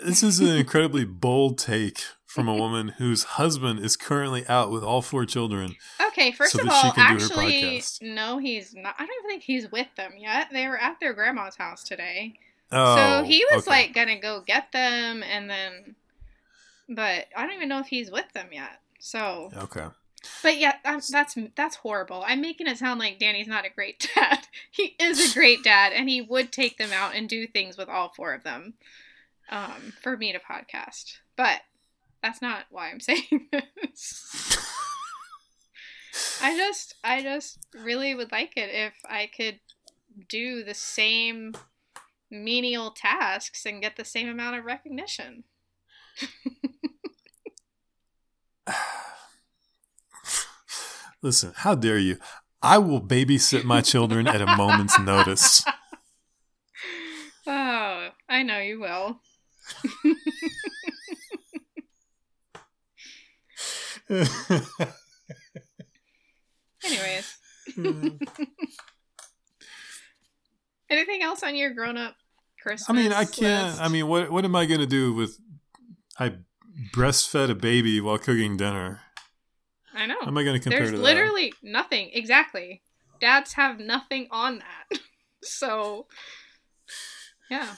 This 0.04 0.22
is 0.22 0.38
an 0.38 0.48
incredibly 0.48 1.06
bold 1.06 1.56
take 1.56 2.02
from 2.26 2.46
a 2.46 2.54
woman 2.54 2.88
whose 2.98 3.24
husband 3.24 3.80
is 3.80 3.96
currently 3.96 4.46
out 4.48 4.70
with 4.70 4.84
all 4.84 5.00
four 5.00 5.24
children. 5.24 5.76
Okay, 6.08 6.30
first 6.32 6.52
so 6.52 6.60
of 6.60 6.68
all, 6.68 6.92
can 6.92 7.16
do 7.16 7.24
her 7.24 7.40
actually, 7.40 7.82
no, 8.02 8.36
he's 8.36 8.74
not. 8.74 8.94
I 8.98 9.06
don't 9.06 9.26
think 9.26 9.44
he's 9.44 9.72
with 9.72 9.86
them 9.96 10.12
yet. 10.18 10.48
They 10.52 10.68
were 10.68 10.76
at 10.76 11.00
their 11.00 11.14
grandma's 11.14 11.56
house 11.56 11.82
today. 11.82 12.34
Oh, 12.70 12.96
so 12.96 13.24
he 13.24 13.46
was 13.50 13.66
okay. 13.66 13.70
like 13.70 13.94
gonna 13.94 14.20
go 14.20 14.42
get 14.46 14.70
them 14.72 15.22
and 15.22 15.48
then, 15.48 15.94
but 16.90 17.28
I 17.34 17.46
don't 17.46 17.56
even 17.56 17.70
know 17.70 17.78
if 17.78 17.86
he's 17.86 18.10
with 18.10 18.30
them 18.34 18.48
yet. 18.52 18.78
So, 19.00 19.50
okay. 19.56 19.86
But 20.42 20.58
yeah, 20.58 20.74
that's 20.84 21.08
that's, 21.10 21.36
that's 21.56 21.76
horrible. 21.76 22.24
I'm 22.26 22.40
making 22.40 22.66
it 22.66 22.78
sound 22.78 23.00
like 23.00 23.18
Danny's 23.18 23.48
not 23.48 23.66
a 23.66 23.70
great 23.70 24.08
dad. 24.14 24.46
He 24.70 24.94
is 25.00 25.30
a 25.30 25.34
great 25.34 25.62
dad, 25.64 25.92
and 25.92 26.08
he 26.08 26.20
would 26.20 26.52
take 26.52 26.78
them 26.78 26.92
out 26.92 27.14
and 27.14 27.28
do 27.28 27.46
things 27.46 27.76
with 27.76 27.88
all 27.88 28.10
four 28.10 28.34
of 28.34 28.44
them, 28.44 28.74
um, 29.50 29.92
for 30.00 30.16
me 30.16 30.32
to 30.32 30.38
podcast. 30.38 31.18
But 31.36 31.62
that's 32.22 32.40
not 32.42 32.66
why 32.70 32.90
I'm 32.90 33.00
saying 33.00 33.48
this. 33.52 34.56
I 36.40 36.56
just 36.56 36.94
I 37.02 37.22
just 37.22 37.58
really 37.74 38.14
would 38.14 38.32
like 38.32 38.56
it 38.56 38.70
if 38.72 38.94
I 39.08 39.28
could 39.34 39.60
do 40.28 40.62
the 40.62 40.74
same 40.74 41.54
menial 42.30 42.90
tasks 42.90 43.66
and 43.66 43.82
get 43.82 43.96
the 43.96 44.04
same 44.04 44.28
amount 44.28 44.56
of 44.56 44.64
recognition. 44.64 45.44
Listen, 51.22 51.52
how 51.56 51.74
dare 51.74 51.98
you? 51.98 52.18
I 52.60 52.78
will 52.78 53.00
babysit 53.00 53.64
my 53.64 53.80
children 53.80 54.26
at 54.26 54.40
a 54.40 54.56
moment's 54.56 54.98
notice. 54.98 55.64
Oh, 57.44 58.08
I 58.28 58.44
know 58.44 58.58
you 58.60 58.78
will. 58.78 59.18
Anyways, 66.84 67.38
anything 70.90 71.22
else 71.22 71.42
on 71.42 71.54
your 71.54 71.70
grown 71.70 71.96
up 71.96 72.16
Christmas? 72.60 72.90
I 72.90 72.92
mean, 72.92 73.12
I 73.12 73.24
can't. 73.24 73.70
list? 73.70 73.80
I 73.80 73.88
mean, 73.88 74.06
what 74.08 74.30
what 74.30 74.44
am 74.44 74.54
I 74.56 74.66
going 74.66 74.80
to 74.80 74.86
do 74.86 75.12
with? 75.14 75.38
I 76.18 76.34
breastfed 76.94 77.50
a 77.50 77.54
baby 77.54 78.00
while 78.00 78.18
cooking 78.18 78.56
dinner. 78.56 79.00
I 79.94 80.06
know. 80.06 80.16
How 80.20 80.28
am 80.28 80.38
I 80.38 80.44
going 80.44 80.56
to 80.56 80.62
compare 80.62 80.80
There's 80.80 80.92
to 80.92 80.96
that? 80.96 81.02
literally 81.02 81.52
nothing. 81.62 82.10
Exactly. 82.12 82.82
Dads 83.20 83.54
have 83.54 83.78
nothing 83.78 84.26
on 84.30 84.58
that. 84.58 85.00
so, 85.42 86.06
yeah. 87.50 87.76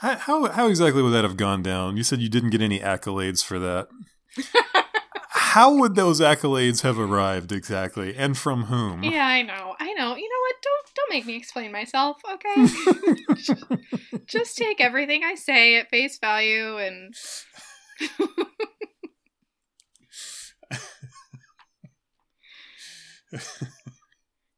How, 0.00 0.16
how 0.16 0.50
how 0.50 0.66
exactly 0.68 1.02
would 1.02 1.10
that 1.10 1.24
have 1.24 1.36
gone 1.36 1.62
down? 1.62 1.96
You 1.98 2.02
said 2.02 2.20
you 2.20 2.30
didn't 2.30 2.50
get 2.50 2.62
any 2.62 2.80
accolades 2.80 3.44
for 3.44 3.58
that. 3.58 3.88
how 5.28 5.74
would 5.74 5.94
those 5.94 6.20
accolades 6.20 6.80
have 6.82 6.98
arrived 6.98 7.52
exactly, 7.52 8.16
and 8.16 8.38
from 8.38 8.64
whom? 8.64 9.02
Yeah, 9.02 9.26
I 9.26 9.42
know. 9.42 9.74
I 9.78 9.92
know. 9.92 10.16
You 10.16 10.28
know 10.28 10.40
what? 10.40 10.54
Don't 10.62 10.86
don't 10.96 11.10
make 11.10 11.26
me 11.26 11.36
explain 11.36 11.70
myself, 11.70 12.16
okay? 12.32 12.66
Just 14.26 14.56
take 14.56 14.80
everything 14.80 15.22
I 15.22 15.34
say 15.34 15.76
at 15.76 15.90
face 15.90 16.18
value 16.18 16.78
and 16.78 17.14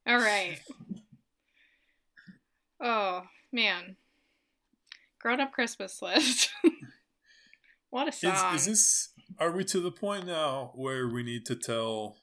All 0.06 0.16
right. 0.16 0.58
Oh, 2.80 3.22
man. 3.52 3.96
Grown 5.20 5.40
up 5.40 5.52
Christmas 5.52 6.02
list. 6.02 6.50
what 7.90 8.08
a 8.08 8.08
Is, 8.08 8.42
is 8.54 8.66
this? 8.66 9.08
Are 9.38 9.52
we 9.52 9.64
to 9.64 9.80
the 9.80 9.92
point 9.92 10.26
now 10.26 10.72
where 10.74 11.06
we 11.06 11.22
need 11.22 11.46
to 11.46 11.54
tell, 11.54 12.16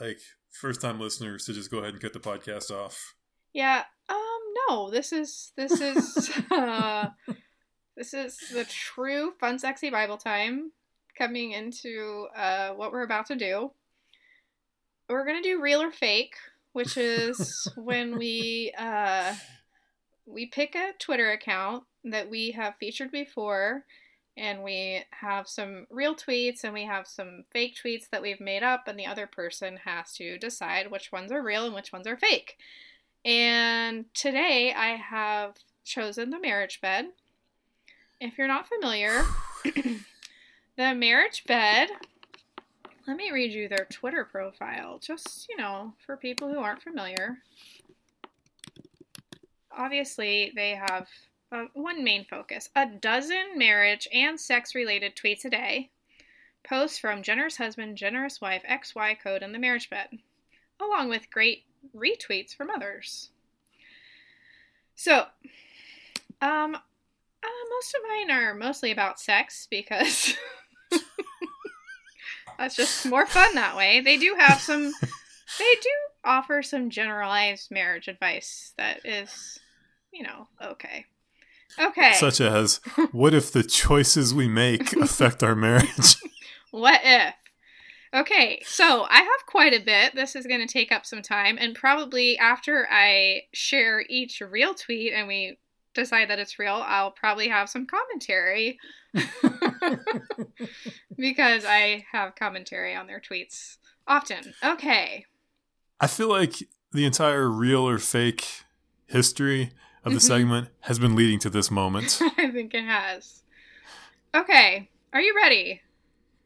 like, 0.00 0.20
first 0.50 0.80
time 0.80 1.00
listeners 1.00 1.46
to 1.46 1.52
just 1.52 1.70
go 1.70 1.78
ahead 1.78 1.94
and 1.94 2.02
cut 2.02 2.12
the 2.12 2.20
podcast 2.20 2.70
off? 2.70 3.14
Yeah. 3.52 3.84
Um. 4.08 4.18
No. 4.68 4.90
This 4.90 5.12
is 5.12 5.52
this 5.56 5.80
is 5.80 6.30
uh, 6.50 7.08
this 7.96 8.14
is 8.14 8.38
the 8.52 8.64
true 8.64 9.32
fun, 9.40 9.58
sexy 9.58 9.90
Bible 9.90 10.18
time 10.18 10.72
coming 11.18 11.52
into 11.52 12.28
uh 12.34 12.70
what 12.70 12.92
we're 12.92 13.02
about 13.02 13.26
to 13.26 13.36
do. 13.36 13.72
We're 15.08 15.26
gonna 15.26 15.42
do 15.42 15.60
real 15.60 15.82
or 15.82 15.92
fake, 15.92 16.34
which 16.72 16.96
is 16.96 17.68
when 17.76 18.18
we 18.18 18.72
uh 18.78 19.34
we 20.26 20.46
pick 20.46 20.74
a 20.74 20.92
Twitter 20.98 21.30
account 21.30 21.84
that 22.04 22.30
we 22.30 22.52
have 22.52 22.76
featured 22.76 23.10
before. 23.10 23.84
And 24.34 24.62
we 24.62 25.04
have 25.10 25.46
some 25.46 25.86
real 25.90 26.14
tweets 26.14 26.64
and 26.64 26.72
we 26.72 26.84
have 26.84 27.06
some 27.06 27.44
fake 27.50 27.76
tweets 27.76 28.08
that 28.10 28.22
we've 28.22 28.40
made 28.40 28.62
up, 28.62 28.88
and 28.88 28.98
the 28.98 29.04
other 29.04 29.26
person 29.26 29.80
has 29.84 30.14
to 30.14 30.38
decide 30.38 30.90
which 30.90 31.12
ones 31.12 31.30
are 31.30 31.42
real 31.42 31.66
and 31.66 31.74
which 31.74 31.92
ones 31.92 32.06
are 32.06 32.16
fake. 32.16 32.56
And 33.26 34.06
today 34.14 34.72
I 34.74 34.96
have 34.96 35.56
chosen 35.84 36.30
the 36.30 36.40
marriage 36.40 36.80
bed. 36.80 37.08
If 38.20 38.38
you're 38.38 38.48
not 38.48 38.68
familiar, 38.68 39.22
the 40.76 40.94
marriage 40.94 41.44
bed, 41.44 41.90
let 43.06 43.16
me 43.16 43.30
read 43.32 43.52
you 43.52 43.68
their 43.68 43.86
Twitter 43.86 44.24
profile, 44.24 44.98
just, 44.98 45.48
you 45.48 45.56
know, 45.56 45.92
for 46.06 46.16
people 46.16 46.48
who 46.48 46.60
aren't 46.60 46.82
familiar. 46.82 47.38
Obviously, 49.70 50.52
they 50.54 50.70
have 50.70 51.08
uh, 51.50 51.64
one 51.74 52.04
main 52.04 52.24
focus 52.24 52.68
a 52.76 52.86
dozen 52.86 53.56
marriage 53.56 54.06
and 54.12 54.38
sex 54.38 54.74
related 54.74 55.16
tweets 55.16 55.44
a 55.44 55.50
day, 55.50 55.90
posts 56.64 56.98
from 56.98 57.22
generous 57.22 57.56
husband, 57.56 57.96
generous 57.96 58.40
wife, 58.40 58.62
XY 58.68 59.18
code, 59.20 59.42
and 59.42 59.54
the 59.54 59.58
marriage 59.58 59.90
bed, 59.90 60.08
along 60.80 61.08
with 61.08 61.30
great 61.30 61.64
retweets 61.96 62.54
from 62.54 62.70
others. 62.70 63.30
So, 64.94 65.26
um, 66.40 66.74
uh, 66.74 67.64
most 67.70 67.94
of 67.94 68.02
mine 68.08 68.30
are 68.30 68.54
mostly 68.54 68.92
about 68.92 69.18
sex 69.18 69.66
because 69.68 70.34
That's 72.62 72.76
just 72.76 73.06
more 73.06 73.26
fun 73.26 73.56
that 73.56 73.76
way. 73.76 74.00
They 74.02 74.16
do 74.16 74.36
have 74.38 74.60
some. 74.60 74.84
they 75.58 75.74
do 75.82 75.90
offer 76.24 76.62
some 76.62 76.90
generalized 76.90 77.72
marriage 77.72 78.06
advice 78.06 78.72
that 78.78 79.04
is, 79.04 79.58
you 80.12 80.22
know, 80.22 80.46
okay. 80.62 81.06
Okay. 81.76 82.12
Such 82.12 82.40
as, 82.40 82.76
what 83.10 83.34
if 83.34 83.50
the 83.50 83.64
choices 83.64 84.32
we 84.32 84.46
make 84.46 84.92
affect 84.92 85.42
our 85.42 85.56
marriage? 85.56 86.16
What 86.70 87.02
if? 87.04 87.34
Okay, 88.14 88.62
so 88.64 89.02
I 89.02 89.18
have 89.18 89.46
quite 89.46 89.74
a 89.74 89.84
bit. 89.84 90.14
This 90.14 90.34
is 90.34 90.46
going 90.46 90.66
to 90.66 90.72
take 90.72 90.90
up 90.90 91.04
some 91.04 91.20
time, 91.20 91.58
and 91.60 91.74
probably 91.74 92.38
after 92.38 92.88
I 92.90 93.42
share 93.52 94.02
each 94.08 94.40
real 94.40 94.72
tweet 94.72 95.12
and 95.12 95.28
we 95.28 95.58
decide 95.92 96.30
that 96.30 96.38
it's 96.38 96.58
real, 96.58 96.82
I'll 96.86 97.10
probably 97.10 97.48
have 97.48 97.68
some 97.68 97.86
commentary 97.86 98.78
because 101.16 101.64
I 101.64 102.04
have 102.12 102.34
commentary 102.34 102.94
on 102.94 103.06
their 103.06 103.20
tweets 103.20 103.76
often. 104.06 104.54
Okay. 104.64 105.26
I 106.00 106.06
feel 106.06 106.28
like 106.28 106.54
the 106.92 107.04
entire 107.04 107.48
real 107.48 107.88
or 107.88 107.98
fake 107.98 108.46
history 109.06 109.70
of 110.04 110.12
the 110.12 110.18
Mhm. 110.18 110.22
segment 110.26 110.68
has 110.80 110.98
been 110.98 111.14
leading 111.14 111.38
to 111.40 111.50
this 111.50 111.70
moment. 111.70 112.18
I 112.38 112.50
think 112.50 112.74
it 112.74 112.84
has. 112.84 113.42
Okay, 114.34 114.88
are 115.12 115.20
you 115.20 115.34
ready? 115.36 115.82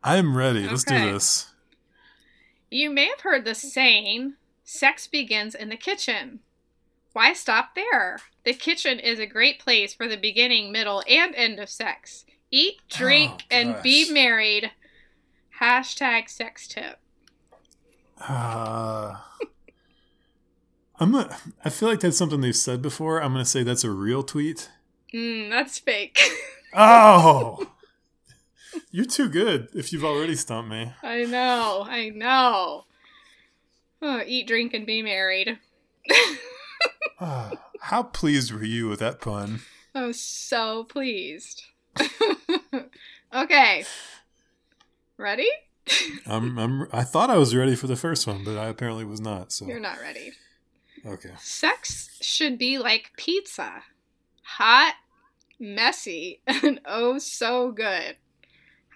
I 0.03 0.17
am 0.17 0.37
ready. 0.37 0.67
Let's 0.69 0.85
do 0.85 0.99
this. 0.99 1.53
You 2.71 2.91
may 2.91 3.07
have 3.07 3.21
heard 3.21 3.45
the 3.45 3.55
saying, 3.55 4.35
sex 4.65 5.07
begins 5.07 5.55
in 5.55 5.69
the 5.69 5.77
kitchen. 5.77 6.41
Why 7.13 7.33
stop 7.33 7.75
there? 7.75 8.19
The 8.45 8.53
kitchen 8.53 8.99
is 8.99 9.19
a 9.19 9.27
great 9.27 9.59
place 9.59 9.95
for 9.95 10.07
the 10.07 10.17
beginning, 10.17 10.71
middle, 10.71 11.03
and 11.09 11.35
end 11.35 11.59
of 11.59 11.71
sex. 11.71 12.25
Eat, 12.51 12.81
drink, 12.89 13.45
Oh, 13.51 13.57
and 13.57 13.83
be 13.83 14.11
married. 14.11 14.71
Hashtag 15.61 16.29
sex 16.29 16.67
tip. 16.69 16.99
Uh, 18.21 19.17
I'm 20.99 21.15
a, 21.15 21.37
I 21.65 21.71
feel 21.71 21.89
like 21.89 22.01
that's 22.01 22.17
something 22.17 22.41
they've 22.41 22.55
said 22.57 22.81
before. 22.83 23.21
I'm 23.23 23.33
going 23.33 23.45
to 23.45 23.51
say 23.51 23.63
that's 23.63 23.85
a 23.85 23.91
real 23.91 24.23
tweet. 24.23 24.71
Mm, 25.15 25.51
that's 25.51 25.79
fake. 25.79 26.19
Oh! 26.79 27.69
You're 28.91 29.07
too 29.07 29.31
good 29.31 29.69
if 29.73 29.91
you've 29.93 30.05
already 30.05 30.35
stumped 30.35 30.71
me. 30.71 30.93
I 31.03 31.25
know, 31.25 31.87
I 31.89 32.11
know. 32.11 32.85
Oh, 34.03 34.23
eat, 34.27 34.47
drink, 34.47 34.75
and 34.75 34.85
be 34.85 35.01
married. 35.03 35.59
Ah, 37.19 37.53
how 37.81 38.03
pleased 38.03 38.53
were 38.53 38.63
you 38.65 38.89
with 38.89 38.99
that 38.99 39.23
pun? 39.23 39.61
I 39.95 40.03
was 40.05 40.21
so 40.21 40.85
pleased. 40.85 41.63
okay. 43.35 43.85
Ready? 45.19 45.49
I'm, 46.27 46.59
I'm, 46.59 46.89
I 46.93 47.05
thought 47.05 47.31
I 47.31 47.37
was 47.37 47.55
ready 47.55 47.77
for 47.77 47.87
the 47.87 47.97
first 47.97 48.27
one, 48.27 48.45
but 48.45 48.57
I 48.59 48.67
apparently 48.67 49.05
was 49.05 49.21
not. 49.21 49.53
So 49.53 49.67
You're 49.67 49.81
not 49.81 50.01
ready. 50.01 50.33
okay. 51.07 51.31
Sex 51.39 52.19
should 52.21 52.59
be 52.59 52.79
like 52.79 53.13
pizza 53.17 53.83
hot, 54.43 54.95
messy, 55.59 56.41
and 56.47 56.81
oh 56.87 57.19
so 57.19 57.71
good. 57.73 58.17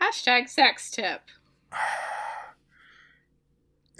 Hashtag 0.01 0.49
sex 0.49 0.91
tip. 0.91 1.23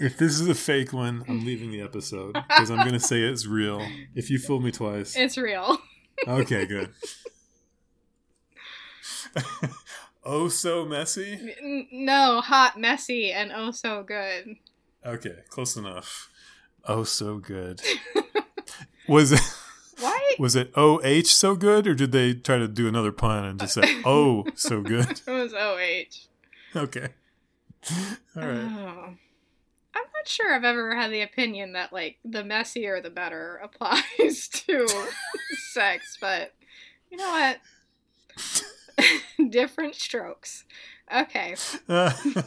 If 0.03 0.17
this 0.17 0.39
is 0.39 0.47
a 0.47 0.55
fake 0.55 0.93
one, 0.93 1.23
I'm 1.27 1.45
leaving 1.45 1.69
the 1.69 1.81
episode 1.81 2.33
because 2.33 2.71
I'm 2.71 2.77
going 2.79 2.93
to 2.93 2.99
say 2.99 3.21
it's 3.21 3.45
real. 3.45 3.85
If 4.15 4.31
you 4.31 4.39
fool 4.39 4.59
me 4.59 4.71
twice, 4.71 5.15
It's 5.15 5.37
real. 5.37 5.77
okay, 6.27 6.65
good. 6.65 6.91
oh, 10.23 10.47
so 10.47 10.85
messy. 10.85 11.55
N- 11.61 11.87
no, 11.91 12.41
hot, 12.41 12.79
messy, 12.79 13.31
and 13.31 13.51
oh 13.53 13.71
so 13.71 14.03
good. 14.03 14.55
Okay, 15.05 15.35
close 15.49 15.75
enough. 15.75 16.29
Oh, 16.85 17.03
so 17.03 17.37
good. 17.37 17.81
Was 19.07 19.31
it 19.31 19.41
Why? 19.99 20.35
was 20.39 20.55
it 20.55 20.71
O 20.75 21.01
H 21.03 21.35
so 21.35 21.55
good, 21.55 21.87
or 21.87 21.93
did 21.93 22.11
they 22.11 22.33
try 22.33 22.57
to 22.57 22.67
do 22.67 22.87
another 22.87 23.11
pun 23.11 23.43
and 23.45 23.59
just 23.59 23.73
say 23.73 24.01
oh 24.05 24.45
so 24.55 24.81
good? 24.81 25.21
It 25.25 25.31
was 25.31 25.53
OH. 25.53 26.27
Okay. 26.79 27.09
All 28.35 28.47
right. 28.47 28.71
Oh. 28.71 29.13
I'm 29.93 30.03
not 30.15 30.27
sure 30.27 30.53
I've 30.53 30.63
ever 30.63 30.95
had 30.95 31.11
the 31.11 31.21
opinion 31.21 31.73
that 31.73 31.91
like 31.91 32.17
the 32.23 32.43
messier 32.43 33.01
the 33.01 33.09
better 33.09 33.59
applies 33.63 34.47
to 34.47 34.87
sex, 35.71 36.17
but 36.21 36.53
you 37.09 37.17
know 37.17 37.29
what? 37.29 37.57
Different 39.49 39.95
strokes. 39.95 40.65
Okay. 41.13 41.55
Uh, 41.89 42.13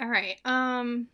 All 0.00 0.08
right. 0.08 0.36
Um 0.44 1.08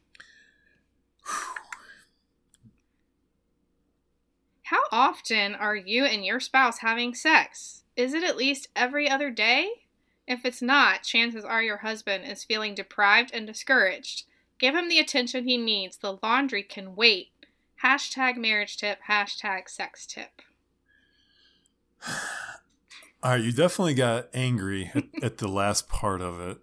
How 4.71 4.83
often 4.93 5.57
are 5.57 5.75
you 5.75 6.05
and 6.05 6.25
your 6.25 6.39
spouse 6.39 6.79
having 6.79 7.13
sex? 7.13 7.83
Is 7.97 8.15
it 8.15 8.23
at 8.23 8.37
least 8.37 8.69
every 8.77 9.11
other 9.11 9.29
day? 9.29 9.69
If 10.29 10.45
it's 10.45 10.63
not, 10.63 11.03
chances 11.03 11.45
are 11.45 11.61
your 11.61 11.79
husband 11.79 12.25
is 12.25 12.45
feeling 12.45 12.77
deprived 12.77 13.33
and 13.35 13.49
discouraged. 13.49 14.27
Give 14.61 14.77
him 14.77 14.89
the 14.89 15.01
attention 15.01 15.43
he 15.43 15.57
needs. 15.57 15.97
The 15.97 16.19
laundry 16.23 16.63
can 16.63 16.95
wait. 16.95 17.31
Hashtag 17.83 18.37
marriage 18.37 18.77
tip, 18.77 19.01
hashtag 19.09 19.69
sex 19.69 20.07
tip. 20.07 20.41
all 23.23 23.33
right, 23.33 23.41
you 23.41 23.53
definitely 23.53 23.95
got 23.95 24.29
angry 24.35 24.91
at, 24.95 25.05
at 25.23 25.39
the 25.39 25.49
last 25.49 25.89
part 25.89 26.21
of 26.21 26.41
it. 26.41 26.59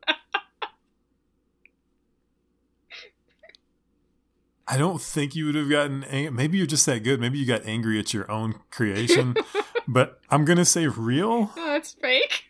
I 4.70 4.78
don't 4.78 5.02
think 5.02 5.34
you 5.34 5.46
would 5.46 5.56
have 5.56 5.70
gotten 5.70 6.04
ang- 6.04 6.36
maybe 6.36 6.58
you're 6.58 6.68
just 6.68 6.86
that 6.88 7.04
good. 7.04 7.22
Maybe 7.22 7.38
you 7.38 7.46
got 7.46 7.66
angry 7.66 8.00
at 8.00 8.14
your 8.14 8.30
own 8.30 8.56
creation. 8.70 9.36
but 9.88 10.20
I'm 10.30 10.44
going 10.44 10.58
to 10.58 10.66
say 10.66 10.88
real. 10.88 11.52
Oh, 11.56 11.66
that's 11.66 11.94
fake. 11.94 12.46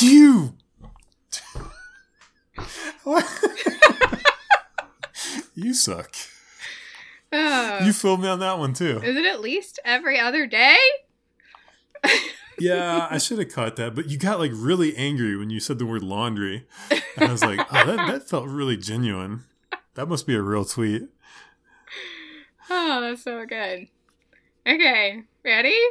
You. 0.00 0.54
You 5.58 5.74
suck. 5.74 6.14
Oh. 7.32 7.80
You 7.84 7.92
fooled 7.92 8.20
me 8.20 8.28
on 8.28 8.38
that 8.38 8.60
one 8.60 8.74
too. 8.74 9.00
Is 9.02 9.16
it 9.16 9.24
at 9.24 9.40
least 9.40 9.80
every 9.84 10.20
other 10.20 10.46
day? 10.46 10.76
Yeah, 12.60 13.06
I 13.10 13.18
should 13.18 13.38
have 13.38 13.52
caught 13.52 13.76
that, 13.76 13.94
but 13.94 14.08
you 14.08 14.18
got 14.18 14.38
like 14.38 14.52
really 14.54 14.96
angry 14.96 15.36
when 15.36 15.50
you 15.50 15.60
said 15.60 15.78
the 15.78 15.86
word 15.86 16.02
laundry. 16.02 16.66
And 17.16 17.28
I 17.28 17.32
was 17.32 17.42
like, 17.44 17.60
oh, 17.72 17.86
that, 17.86 18.06
that 18.10 18.28
felt 18.28 18.46
really 18.46 18.76
genuine. 18.76 19.44
That 19.94 20.08
must 20.08 20.26
be 20.26 20.34
a 20.34 20.42
real 20.42 20.64
tweet. 20.64 21.08
Oh, 22.70 23.00
that's 23.00 23.22
so 23.22 23.44
good. 23.46 23.88
Okay, 24.66 25.22
ready? 25.44 25.78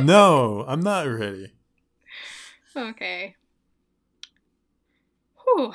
No, 0.00 0.64
I'm 0.66 0.80
not 0.80 1.06
ready. 1.06 1.52
Okay. 2.74 3.36
Whew. 5.44 5.74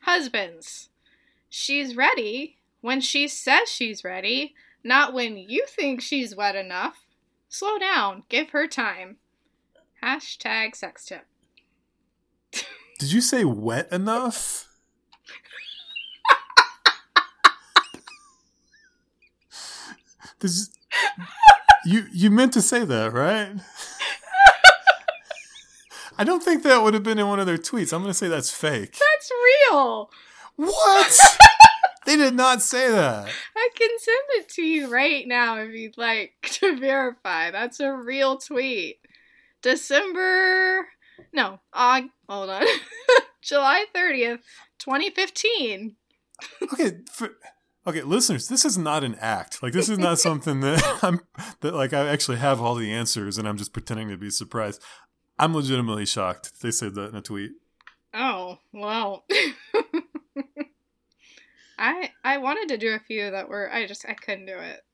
Husbands. 0.00 0.88
She's 1.50 1.94
ready 1.94 2.56
when 2.80 3.02
she 3.02 3.28
says 3.28 3.68
she's 3.68 4.02
ready, 4.02 4.54
not 4.82 5.12
when 5.12 5.36
you 5.36 5.66
think 5.68 6.00
she's 6.00 6.34
wet 6.34 6.56
enough. 6.56 7.04
Slow 7.50 7.78
down. 7.78 8.22
Give 8.30 8.48
her 8.50 8.66
time. 8.66 9.18
Hashtag 10.02 10.74
sex 10.74 11.04
tip. 11.04 11.26
Did 12.98 13.12
you 13.12 13.20
say 13.20 13.44
wet 13.44 13.90
enough? 13.92 14.66
This, 20.40 20.70
you 21.84 22.06
you 22.12 22.30
meant 22.30 22.52
to 22.54 22.62
say 22.62 22.84
that, 22.84 23.12
right? 23.12 23.56
I 26.16 26.24
don't 26.24 26.42
think 26.42 26.62
that 26.62 26.82
would 26.82 26.92
have 26.94 27.02
been 27.02 27.18
in 27.18 27.28
one 27.28 27.40
of 27.40 27.46
their 27.46 27.56
tweets. 27.56 27.94
I'm 27.94 28.02
going 28.02 28.12
to 28.12 28.18
say 28.18 28.28
that's 28.28 28.50
fake. 28.50 28.92
That's 28.92 29.30
real. 29.70 30.10
What? 30.56 31.38
they 32.06 32.16
did 32.16 32.34
not 32.34 32.60
say 32.60 32.90
that. 32.90 33.30
I 33.56 33.68
can 33.74 33.88
send 33.98 34.18
it 34.32 34.48
to 34.50 34.62
you 34.62 34.92
right 34.92 35.26
now 35.26 35.56
if 35.60 35.72
you'd 35.72 35.96
like 35.96 36.34
to 36.42 36.76
verify. 36.76 37.50
That's 37.50 37.80
a 37.80 37.94
real 37.94 38.36
tweet. 38.36 38.98
December. 39.62 40.86
No, 41.32 41.60
Aug. 41.74 42.10
Hold 42.28 42.50
on. 42.50 42.64
July 43.42 43.86
30th, 43.94 44.40
2015. 44.78 45.96
Okay, 46.62 46.98
for, 47.12 47.30
okay, 47.86 48.02
listeners, 48.02 48.48
this 48.48 48.64
is 48.64 48.76
not 48.78 49.04
an 49.04 49.16
act. 49.20 49.62
Like 49.62 49.72
this 49.72 49.88
is 49.88 49.98
not 49.98 50.18
something 50.26 50.60
that 50.60 50.98
I'm 51.02 51.20
that 51.60 51.74
like 51.74 51.92
I 51.92 52.08
actually 52.08 52.38
have 52.38 52.60
all 52.60 52.74
the 52.74 52.92
answers 52.92 53.38
and 53.38 53.48
I'm 53.48 53.56
just 53.56 53.72
pretending 53.72 54.08
to 54.08 54.16
be 54.16 54.30
surprised. 54.30 54.82
I'm 55.38 55.54
legitimately 55.54 56.06
shocked. 56.06 56.60
They 56.60 56.70
said 56.70 56.94
that 56.94 57.10
in 57.10 57.16
a 57.16 57.22
tweet. 57.22 57.52
Oh, 58.12 58.58
well. 58.72 59.24
I 61.78 62.10
I 62.22 62.38
wanted 62.38 62.68
to 62.68 62.78
do 62.78 62.94
a 62.94 63.00
few 63.00 63.30
that 63.30 63.48
were 63.48 63.72
I 63.72 63.86
just 63.86 64.04
I 64.06 64.14
couldn't 64.14 64.46
do 64.46 64.58
it. 64.58 64.84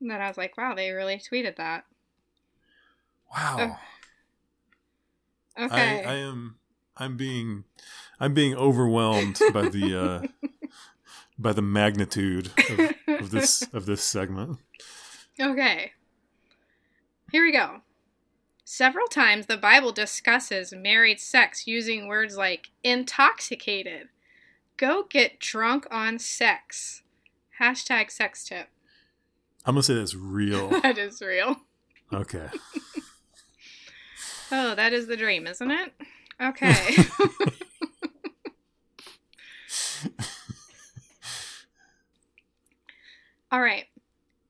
And 0.00 0.10
then 0.10 0.20
I 0.20 0.28
was 0.28 0.36
like, 0.36 0.56
wow, 0.56 0.74
they 0.74 0.90
really 0.92 1.16
tweeted 1.16 1.56
that. 1.56 1.84
Wow. 3.34 3.78
Okay. 5.58 6.04
I, 6.04 6.12
I 6.12 6.14
am 6.16 6.56
I'm 6.96 7.16
being 7.16 7.64
I'm 8.20 8.34
being 8.34 8.54
overwhelmed 8.54 9.38
by 9.52 9.68
the 9.68 10.00
uh, 10.00 10.48
by 11.38 11.52
the 11.52 11.62
magnitude 11.62 12.50
of, 12.70 13.20
of 13.20 13.30
this 13.30 13.62
of 13.72 13.86
this 13.86 14.02
segment. 14.02 14.58
Okay. 15.40 15.92
Here 17.32 17.44
we 17.44 17.52
go. 17.52 17.80
Several 18.64 19.06
times 19.06 19.46
the 19.46 19.56
Bible 19.56 19.92
discusses 19.92 20.72
married 20.72 21.20
sex 21.20 21.66
using 21.66 22.08
words 22.08 22.36
like 22.36 22.70
intoxicated, 22.82 24.08
go 24.76 25.04
get 25.04 25.38
drunk 25.38 25.86
on 25.90 26.18
sex, 26.18 27.02
hashtag 27.60 28.10
sex 28.10 28.44
tip. 28.44 28.68
I'm 29.64 29.74
gonna 29.74 29.82
say 29.82 29.94
that's 29.94 30.14
real. 30.14 30.70
That 30.82 30.98
is 30.98 31.20
real. 31.20 31.56
Okay. 32.12 32.48
Oh, 34.52 34.74
that 34.74 34.92
is 34.92 35.06
the 35.06 35.16
dream, 35.16 35.46
isn't 35.46 35.70
it? 35.70 35.92
Okay. 36.40 36.96
All 43.50 43.60
right. 43.60 43.86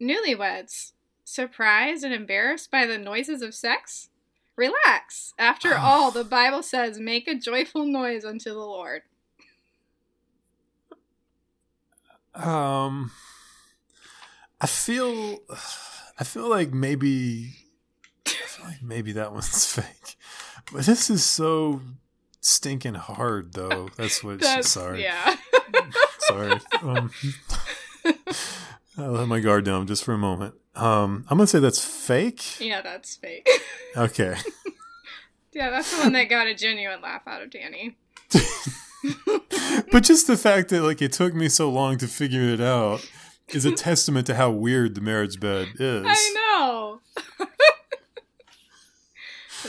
Newlyweds. 0.00 0.92
Surprised 1.24 2.04
and 2.04 2.14
embarrassed 2.14 2.70
by 2.70 2.86
the 2.86 2.98
noises 2.98 3.42
of 3.42 3.54
sex? 3.54 4.10
Relax. 4.56 5.34
After 5.38 5.74
all, 5.74 6.10
the 6.10 6.24
Bible 6.24 6.62
says, 6.62 6.98
make 6.98 7.28
a 7.28 7.34
joyful 7.34 7.84
noise 7.84 8.24
unto 8.24 8.50
the 8.50 8.58
Lord. 8.58 9.02
Um, 12.34 13.10
I 14.60 14.66
feel, 14.66 15.40
I 16.18 16.24
feel 16.24 16.48
like 16.48 16.72
maybe, 16.72 17.65
like 18.64 18.82
maybe 18.82 19.12
that 19.12 19.32
one's 19.34 19.66
fake, 19.66 20.16
but 20.72 20.84
this 20.86 21.10
is 21.10 21.24
so 21.24 21.80
stinking 22.40 22.94
hard, 22.94 23.52
though. 23.54 23.88
That's 23.96 24.22
what. 24.24 24.40
That's, 24.40 24.68
sorry, 24.68 25.02
Yeah. 25.02 25.36
sorry. 26.20 26.60
Um, 26.82 27.10
I'll 28.98 29.10
let 29.12 29.28
my 29.28 29.40
guard 29.40 29.64
down 29.64 29.86
just 29.86 30.04
for 30.04 30.14
a 30.14 30.18
moment. 30.18 30.54
Um, 30.74 31.24
I'm 31.28 31.38
gonna 31.38 31.46
say 31.46 31.58
that's 31.60 31.84
fake. 31.84 32.60
yeah, 32.60 32.80
that's 32.82 33.16
fake. 33.16 33.48
Okay. 33.96 34.36
yeah, 35.52 35.70
that's 35.70 35.94
the 35.94 36.02
one 36.02 36.12
that 36.12 36.24
got 36.24 36.46
a 36.46 36.54
genuine 36.54 37.00
laugh 37.02 37.22
out 37.26 37.42
of 37.42 37.50
Danny. 37.50 37.96
but 39.92 40.02
just 40.02 40.26
the 40.26 40.36
fact 40.36 40.68
that 40.70 40.82
like 40.82 41.00
it 41.02 41.12
took 41.12 41.34
me 41.34 41.48
so 41.48 41.70
long 41.70 41.98
to 41.98 42.06
figure 42.08 42.42
it 42.42 42.60
out 42.60 43.06
is 43.48 43.64
a 43.64 43.72
testament 43.72 44.26
to 44.26 44.34
how 44.34 44.50
weird 44.50 44.94
the 44.94 45.00
marriage 45.00 45.38
bed 45.40 45.68
is. 45.78 46.04
I 46.06 46.32
know. 46.34 46.85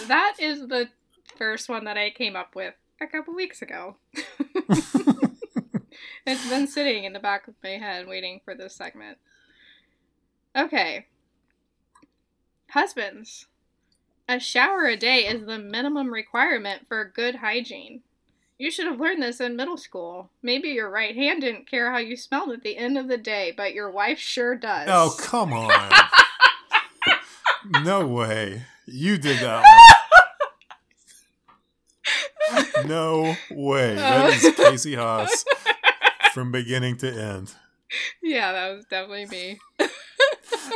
That 0.08 0.36
is 0.40 0.68
the 0.68 0.90
first 1.38 1.70
one 1.70 1.86
that 1.86 1.98
I 1.98 2.10
came 2.10 2.36
up 2.36 2.56
with 2.56 2.74
a 3.02 3.08
couple 3.08 3.36
weeks 3.36 3.62
ago. 3.62 3.98
it's 6.26 6.50
been 6.50 6.68
sitting 6.68 7.04
in 7.04 7.14
the 7.14 7.20
back 7.20 7.48
of 7.48 7.56
my 7.64 7.72
head 7.72 8.08
waiting 8.08 8.42
for 8.44 8.56
this 8.56 8.76
segment. 8.76 9.18
Okay. 10.56 11.06
Husbands. 12.72 13.48
A 14.28 14.40
shower 14.40 14.86
a 14.86 14.98
day 14.98 15.20
is 15.20 15.46
the 15.46 15.58
minimum 15.58 16.12
requirement 16.12 16.88
for 16.88 17.06
good 17.06 17.36
hygiene. 17.36 18.02
You 18.58 18.72
should 18.72 18.88
have 18.88 19.00
learned 19.00 19.22
this 19.22 19.40
in 19.40 19.56
middle 19.56 19.78
school. 19.78 20.32
Maybe 20.42 20.70
your 20.70 20.90
right 20.90 21.16
hand 21.16 21.42
didn't 21.42 21.70
care 21.70 21.92
how 21.92 22.00
you 22.00 22.18
smelled 22.18 22.50
at 22.50 22.64
the 22.64 22.76
end 22.76 22.98
of 22.98 23.08
the 23.08 23.18
day, 23.18 23.54
but 23.56 23.74
your 23.74 23.92
wife 23.92 24.18
sure 24.18 24.56
does. 24.56 24.90
Oh 24.92 25.16
come 25.20 25.54
on! 25.54 25.92
no 27.84 28.06
way, 28.06 28.64
you 28.88 29.18
did 29.18 29.40
that 29.40 29.64
one. 29.64 29.74
No 32.86 33.36
way. 33.52 33.96
That 33.96 34.34
is 34.34 34.56
Casey 34.56 34.96
Haas 34.96 35.44
from 36.32 36.52
beginning 36.52 36.98
to 36.98 37.12
end. 37.12 37.54
Yeah, 38.22 38.52
that 38.52 38.76
was 38.76 38.86
definitely 38.86 39.26
me. 39.26 39.60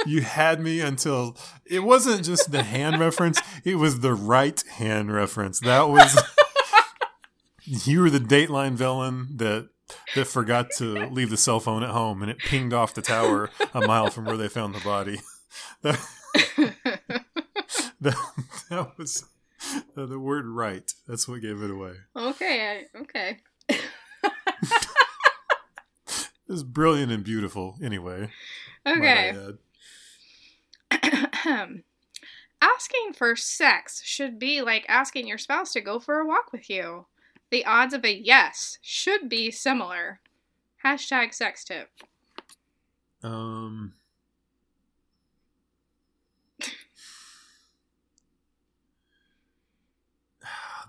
You 0.06 0.22
had 0.22 0.60
me 0.60 0.82
until 0.82 1.38
it 1.66 1.80
wasn't 1.80 2.26
just 2.26 2.52
the 2.52 2.64
hand 2.64 3.00
reference; 3.00 3.40
it 3.64 3.76
was 3.76 4.00
the 4.00 4.14
right 4.14 4.62
hand 4.68 5.14
reference. 5.14 5.60
That 5.60 5.90
was 5.90 6.22
you 7.66 8.02
were 8.02 8.10
the 8.10 8.20
Dateline 8.20 8.74
villain 8.74 9.38
that 9.38 9.70
that 10.16 10.26
forgot 10.26 10.72
to 10.78 11.08
leave 11.10 11.30
the 11.30 11.38
cell 11.38 11.60
phone 11.60 11.84
at 11.84 11.90
home, 11.92 12.22
and 12.22 12.32
it 12.32 12.40
pinged 12.40 12.74
off 12.74 12.94
the 12.94 13.02
tower 13.02 13.50
a 13.74 13.86
mile 13.86 14.10
from 14.10 14.26
where 14.26 14.38
they 14.38 14.50
found 14.50 14.74
the 14.74 14.80
body. 14.80 15.20
That, 15.84 16.00
that, 18.10 18.16
that 18.70 18.98
was 18.98 19.26
the, 19.96 20.06
the 20.08 20.20
word 20.20 20.46
"right." 20.48 20.92
That's 21.08 21.28
what 21.28 21.42
gave 21.42 21.62
it 21.62 21.70
away. 21.72 21.94
okay, 22.16 22.86
I, 22.96 23.00
okay. 23.02 23.40
It 26.48 26.56
was 26.56 26.64
brilliant 26.66 27.14
and 27.14 27.24
beautiful. 27.24 27.78
Anyway, 27.82 28.30
Okay. 28.86 29.34
Asking 32.62 33.14
for 33.16 33.38
sex 33.38 34.02
should 34.04 34.38
be 34.38 34.62
like 34.62 34.86
asking 34.90 35.28
your 35.28 35.38
spouse 35.38 35.72
to 35.72 35.80
go 35.82 35.98
for 35.98 36.20
a 36.20 36.26
walk 36.28 36.52
with 36.52 36.70
you. 36.70 37.06
The 37.52 37.66
odds 37.66 37.94
of 37.94 38.04
a 38.04 38.14
yes 38.14 38.78
should 38.82 39.30
be 39.30 39.50
similar. 39.50 40.20
Hashtag 40.84 41.34
sex 41.34 41.64
tip. 41.64 41.90
Um. 43.24 43.94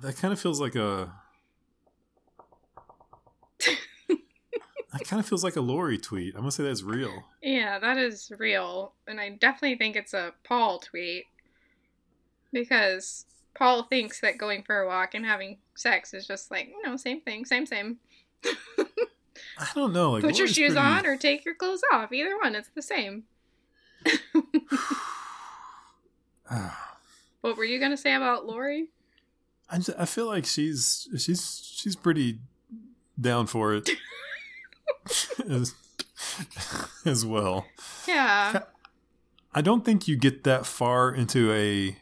That 0.03 0.16
kind 0.16 0.32
of 0.32 0.40
feels 0.40 0.61
like 0.61 0.74
a. 0.74 1.12
that 4.92 5.05
kind 5.05 5.20
of 5.20 5.26
feels 5.26 5.44
like 5.44 5.57
a 5.57 5.61
Lori 5.61 5.96
tweet. 5.96 6.34
I'm 6.34 6.40
gonna 6.40 6.50
say 6.50 6.64
that's 6.64 6.82
real. 6.82 7.24
Yeah, 7.40 7.78
that 7.78 7.98
is 7.98 8.32
real. 8.36 8.94
And 9.07 9.20
I 9.20 9.30
definitely 9.30 9.78
think 9.78 9.94
it's 9.96 10.12
a 10.12 10.32
Paul 10.44 10.80
tweet. 10.80 11.26
Because 12.53 13.26
Paul 13.55 13.84
thinks 13.84 14.20
that 14.20 14.38
going 14.38 14.64
for 14.64 14.80
a 14.80 14.86
walk 14.86 15.14
and 15.14 15.24
having 15.24 15.59
sex 15.76 16.12
is 16.12 16.26
just 16.26 16.50
like, 16.50 16.66
you 16.68 16.82
know, 16.82 16.96
same 16.96 17.20
thing, 17.20 17.44
same, 17.44 17.64
same. 17.64 17.98
I 18.44 19.68
don't 19.74 19.92
know. 19.92 20.12
Like, 20.12 20.22
Put 20.22 20.38
your 20.38 20.48
shoes 20.48 20.74
pretty- 20.74 20.86
on 20.86 21.07
or 21.07 21.16
take 21.16 21.44
your 21.44 21.55
clothes 21.55 21.82
off. 21.92 22.12
Either 22.12 22.36
one, 22.36 22.55
it's 22.55 22.70
the 22.74 22.82
same. 22.82 23.22
What 27.40 27.57
were 27.57 27.64
you 27.64 27.78
going 27.80 27.90
to 27.90 27.96
say 27.96 28.14
about 28.14 28.46
Lori? 28.46 28.88
I, 29.72 29.76
just, 29.78 29.98
I 29.98 30.04
feel 30.04 30.26
like 30.26 30.44
she's 30.44 31.08
she's 31.16 31.72
she's 31.74 31.96
pretty 31.96 32.38
down 33.18 33.46
for 33.46 33.74
it 33.74 33.88
as, 35.48 35.74
as 37.06 37.24
well. 37.24 37.64
Yeah. 38.06 38.64
I 39.54 39.60
don't 39.62 39.84
think 39.84 40.06
you 40.06 40.16
get 40.16 40.44
that 40.44 40.66
far 40.66 41.10
into 41.12 41.52
a 41.52 41.96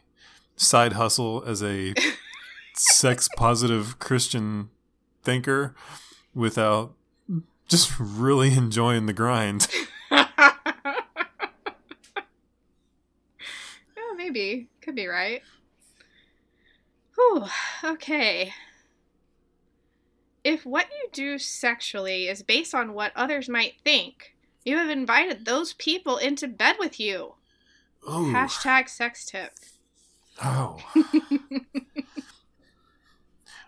side 0.57 0.95
hustle 0.95 1.45
as 1.47 1.63
a 1.63 1.95
sex 2.75 3.29
positive 3.37 4.01
Christian 4.01 4.71
thinker 5.23 5.75
without 6.35 6.95
just 7.69 7.93
really 8.01 8.53
enjoying 8.53 9.07
the 9.07 9.13
grind. 9.13 9.69
oh, 10.11 10.57
maybe. 14.17 14.69
Could 14.81 14.97
be 14.97 15.07
right. 15.07 15.43
Whew. 17.21 17.45
Okay. 17.85 18.53
If 20.43 20.65
what 20.65 20.87
you 20.91 21.09
do 21.13 21.39
sexually 21.39 22.29
is 22.29 22.43
based 22.43 22.75
on 22.75 22.95
what 22.95 23.13
others 23.15 23.49
might 23.49 23.75
think, 23.85 24.35
you 24.65 24.77
have 24.79 24.89
invited 24.91 25.45
those 25.45 25.75
people 25.75 26.17
into 26.17 26.49
bed 26.49 26.77
with 26.79 26.99
you. 26.99 27.35
Ooh. 28.09 28.33
Hashtag 28.33 28.89
sex 28.89 29.27
tip. 29.27 29.53
Oh. 30.43 30.79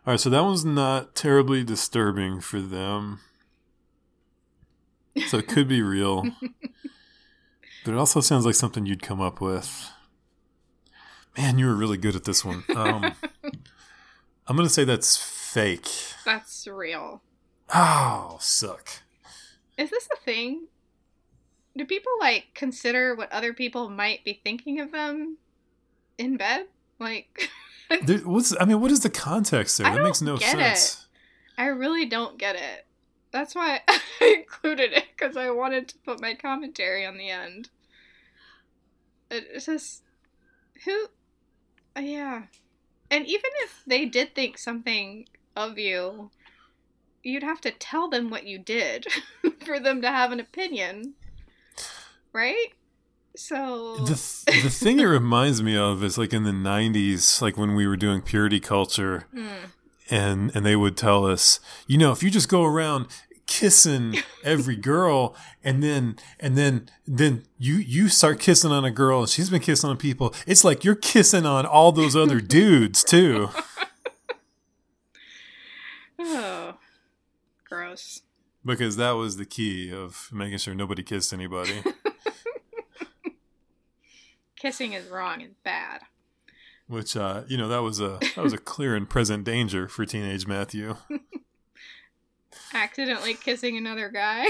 All 0.04 0.14
right, 0.14 0.20
so 0.20 0.30
that 0.30 0.42
one's 0.42 0.64
not 0.64 1.14
terribly 1.14 1.62
disturbing 1.62 2.40
for 2.40 2.60
them. 2.60 3.20
So 5.26 5.38
it 5.38 5.46
could 5.46 5.68
be 5.68 5.82
real. 5.82 6.22
but 7.84 7.92
it 7.92 7.96
also 7.96 8.20
sounds 8.20 8.46
like 8.46 8.54
something 8.54 8.86
you'd 8.86 9.02
come 9.02 9.20
up 9.20 9.40
with. 9.40 9.90
Man, 11.36 11.58
you 11.58 11.66
were 11.66 11.74
really 11.74 11.98
good 11.98 12.16
at 12.16 12.24
this 12.24 12.44
one. 12.44 12.64
Um, 12.74 13.14
I'm 14.46 14.56
going 14.56 14.66
to 14.68 14.72
say 14.74 14.84
that's 14.84 15.16
fake. 15.16 15.88
That's 16.24 16.66
real. 16.66 17.22
Oh, 17.74 18.36
suck. 18.40 18.88
Is 19.78 19.90
this 19.90 20.08
a 20.12 20.16
thing? 20.16 20.66
Do 21.76 21.84
people 21.86 22.12
like 22.20 22.48
consider 22.54 23.14
what 23.14 23.32
other 23.32 23.52
people 23.54 23.88
might 23.88 24.24
be 24.24 24.40
thinking 24.44 24.80
of 24.80 24.92
them 24.92 25.38
in 26.18 26.36
bed? 26.36 26.66
Like, 26.98 27.48
There, 28.04 28.18
what's 28.18 28.54
I 28.60 28.64
mean, 28.64 28.80
what 28.80 28.90
is 28.90 29.00
the 29.00 29.10
context 29.10 29.78
there? 29.78 29.86
I 29.86 29.94
that 29.94 30.02
makes 30.02 30.20
no 30.22 30.36
get 30.36 30.56
sense. 30.56 31.06
I 31.58 31.66
really 31.66 32.06
don't 32.06 32.38
get 32.38 32.56
it. 32.56 32.86
That's 33.32 33.54
why 33.54 33.80
I 33.88 34.00
included 34.38 34.92
it 34.92 35.04
because 35.16 35.36
I 35.36 35.50
wanted 35.50 35.88
to 35.88 35.98
put 36.04 36.20
my 36.20 36.34
commentary 36.34 37.06
on 37.06 37.16
the 37.16 37.30
end. 37.30 37.70
It- 39.30 39.48
It's 39.54 39.66
just 39.66 40.02
who, 40.84 41.06
uh, 41.96 42.00
yeah. 42.00 42.42
And 43.12 43.26
even 43.26 43.50
if 43.64 43.82
they 43.86 44.06
did 44.06 44.34
think 44.34 44.56
something 44.56 45.26
of 45.54 45.78
you, 45.78 46.30
you'd 47.22 47.42
have 47.42 47.60
to 47.60 47.70
tell 47.70 48.08
them 48.08 48.30
what 48.30 48.46
you 48.46 48.58
did 48.58 49.06
for 49.66 49.78
them 49.78 50.00
to 50.02 50.08
have 50.08 50.32
an 50.32 50.40
opinion. 50.40 51.14
Right? 52.32 52.68
So 53.36 53.96
The 53.98 54.14
th- 54.46 54.62
the 54.64 54.70
thing 54.70 54.98
it 55.00 55.04
reminds 55.04 55.62
me 55.62 55.76
of 55.76 56.02
is 56.04 56.16
like 56.18 56.32
in 56.32 56.44
the 56.44 56.50
'90s, 56.50 57.40
like 57.42 57.56
when 57.56 57.74
we 57.74 57.86
were 57.86 57.96
doing 57.96 58.22
purity 58.22 58.60
culture, 58.60 59.26
Hmm. 59.32 59.66
and 60.10 60.54
and 60.56 60.64
they 60.66 60.76
would 60.76 60.96
tell 60.96 61.24
us, 61.26 61.60
you 61.86 61.96
know, 61.98 62.12
if 62.12 62.22
you 62.22 62.30
just 62.30 62.48
go 62.48 62.64
around 62.64 63.06
kissing 63.52 64.16
every 64.42 64.76
girl, 64.76 65.36
and 65.62 65.82
then 65.82 66.16
and 66.40 66.56
then 66.56 66.88
then 67.06 67.44
you 67.58 67.74
you 67.74 68.08
start 68.08 68.40
kissing 68.40 68.72
on 68.72 68.84
a 68.84 68.90
girl, 68.90 69.20
and 69.20 69.28
she's 69.28 69.50
been 69.50 69.60
kissing 69.60 69.90
on 69.90 69.98
people, 69.98 70.34
it's 70.46 70.64
like 70.64 70.84
you're 70.84 70.94
kissing 70.94 71.44
on 71.44 71.66
all 71.66 71.92
those 71.92 72.16
other 72.16 72.40
dudes 72.40 73.04
too. 73.04 73.50
Oh. 76.18 76.74
Gross. 77.68 78.22
Because 78.64 78.96
that 78.96 79.12
was 79.12 79.36
the 79.36 79.44
key 79.44 79.92
of 79.92 80.28
making 80.32 80.58
sure 80.58 80.74
nobody 80.74 81.02
kissed 81.02 81.32
anybody. 81.32 81.82
Kissing 84.56 84.92
is 84.92 85.08
wrong 85.08 85.42
and 85.42 85.54
bad. 85.64 86.02
Which 86.86 87.16
uh, 87.16 87.42
you 87.48 87.56
know, 87.56 87.68
that 87.68 87.82
was 87.82 87.98
a 87.98 88.18
that 88.36 88.42
was 88.42 88.52
a 88.52 88.58
clear 88.58 88.94
and 88.94 89.08
present 89.08 89.44
danger 89.44 89.88
for 89.88 90.06
teenage 90.06 90.46
Matthew. 90.46 90.96
Accidentally 92.74 93.34
kissing 93.34 93.76
another 93.76 94.08
guy. 94.08 94.46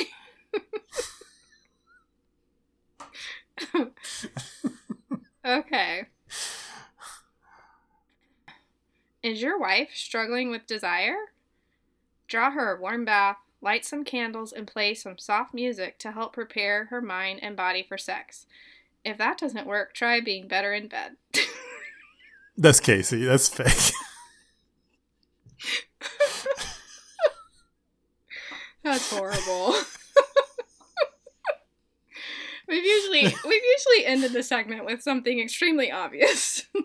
okay. 5.45 6.07
Is 9.23 9.41
your 9.41 9.59
wife 9.59 9.91
struggling 9.95 10.51
with 10.51 10.67
desire? 10.67 11.17
Draw 12.27 12.53
her 12.53 12.77
a 12.77 12.81
warm 12.81 13.05
bath, 13.05 13.37
light 13.61 13.85
some 13.85 14.05
candles, 14.05 14.53
and 14.53 14.67
play 14.67 14.95
some 14.95 15.19
soft 15.19 15.55
music 15.55 15.99
to 16.01 16.13
help 16.13 16.33
prepare 16.33 16.87
her 16.87 17.01
mind 17.01 17.41
and 17.43 17.57
body 17.57 17.85
for 17.87 17.99
sex. 17.99 18.47
If 19.05 19.19
that 19.19 19.39
doesn't 19.39 19.67
work, 19.67 19.95
try 19.95 20.21
being 20.21 20.49
better 20.49 20.73
in 20.73 20.89
bed. 20.89 21.17
That's 22.57 22.81
Casey. 22.81 23.25
That's 23.25 23.49
fake. 23.49 23.69
That's 28.83 29.11
horrible. 29.11 29.75
we've 32.69 32.85
usually 32.85 33.23
we've 33.23 33.35
usually 33.45 34.07
ended 34.07 34.33
the 34.33 34.43
segment 34.43 34.85
with 34.85 35.03
something 35.03 35.41
extremely 35.41 35.91
obvious. 35.91 36.67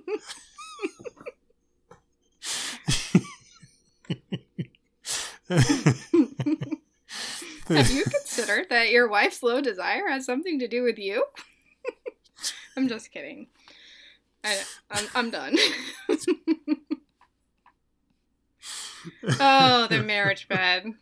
Have 7.70 7.90
you 7.92 8.04
considered 8.04 8.68
that 8.70 8.92
your 8.92 9.08
wife's 9.08 9.42
low 9.42 9.62
desire 9.62 10.10
has 10.10 10.26
something 10.26 10.60
to 10.60 10.68
do 10.68 10.84
with 10.84 11.00
you? 11.00 11.24
I'm 12.76 12.88
just 12.88 13.12
kidding. 13.12 13.48
I, 14.44 14.58
I'm, 14.92 15.06
I'm 15.16 15.30
done. 15.32 15.58
oh, 19.40 19.88
the 19.90 20.04
marriage 20.04 20.48
bed. 20.48 20.94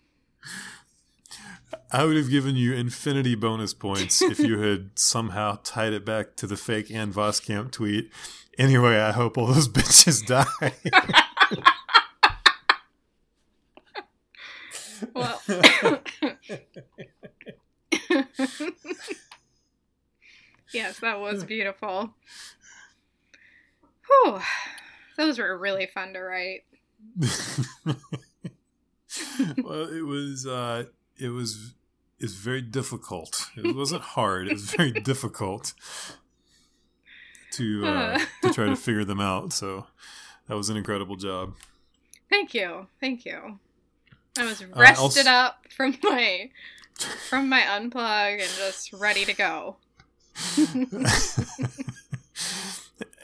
I 1.92 2.04
would 2.04 2.18
have 2.18 2.30
given 2.30 2.56
you 2.56 2.74
infinity 2.74 3.36
bonus 3.36 3.74
points 3.74 4.22
if 4.22 4.40
you 4.40 4.60
had 4.62 4.92
somehow 4.96 5.60
tied 5.64 5.94
it 5.94 6.06
back 6.06 6.36
to 6.38 6.48
the 6.48 6.58
fake 6.58 6.92
Ann 6.92 7.14
Voskamp 7.14 7.72
tweet. 7.72 8.12
Anyway, 8.58 8.98
I 8.98 9.12
hope 9.12 9.38
all 9.38 9.48
those 9.48 9.68
bitches 9.70 10.26
die. 10.26 10.46
Well, 15.14 15.42
yes, 20.74 21.00
that 21.00 21.20
was 21.20 21.44
beautiful. 21.44 22.14
Whew. 24.08 24.40
Those 25.18 25.38
were 25.40 25.58
really 25.58 25.88
fun 25.88 26.14
to 26.14 26.22
write. 26.22 26.64
well, 29.64 29.88
it 29.88 30.06
was 30.06 30.46
uh, 30.46 30.86
it 31.20 31.30
was 31.30 31.74
it's 32.20 32.34
very 32.34 32.61
difficult. 32.61 33.49
It 33.57 33.76
wasn't 33.76 34.01
hard. 34.01 34.47
It 34.47 34.53
was 34.53 34.63
very 34.74 34.91
difficult 35.11 35.74
to 37.53 37.86
uh, 37.88 38.20
to 38.43 38.53
try 38.53 38.66
to 38.68 38.76
figure 38.76 39.05
them 39.05 39.20
out. 39.20 39.53
So 39.53 39.88
that 40.47 40.55
was 40.55 40.70
an 40.70 40.78
incredible 40.78 41.16
job. 41.16 41.53
Thank 42.30 42.53
you. 42.53 42.88
Thank 42.99 43.26
you. 43.26 43.59
I 44.38 44.43
was 44.45 44.61
Uh, 44.61 44.66
rested 44.76 45.28
also- 45.28 45.30
up 45.30 45.66
from 45.76 45.97
my 46.03 46.49
from 47.30 47.49
my 47.49 47.61
unplug 47.61 48.34
and 48.41 48.49
just 48.57 48.91
ready 48.93 49.26
to 49.26 49.34
go. 49.34 49.78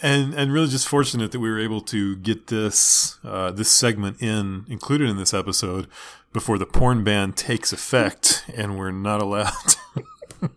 and 0.01 0.33
and 0.33 0.53
really 0.53 0.67
just 0.69 0.87
fortunate 0.87 1.31
that 1.31 1.39
we 1.39 1.49
were 1.49 1.59
able 1.59 1.81
to 1.81 2.15
get 2.17 2.47
this 2.47 3.17
uh, 3.23 3.51
this 3.51 3.69
segment 3.69 4.21
in 4.21 4.65
included 4.69 5.09
in 5.09 5.17
this 5.17 5.33
episode 5.33 5.87
before 6.34 6.57
the 6.57 6.65
porn 6.65 7.03
ban 7.03 7.34
takes 7.34 7.73
effect 7.73 8.43
and 8.55 8.77
we're 8.77 8.91
not 8.91 9.21
allowed. 9.21 9.75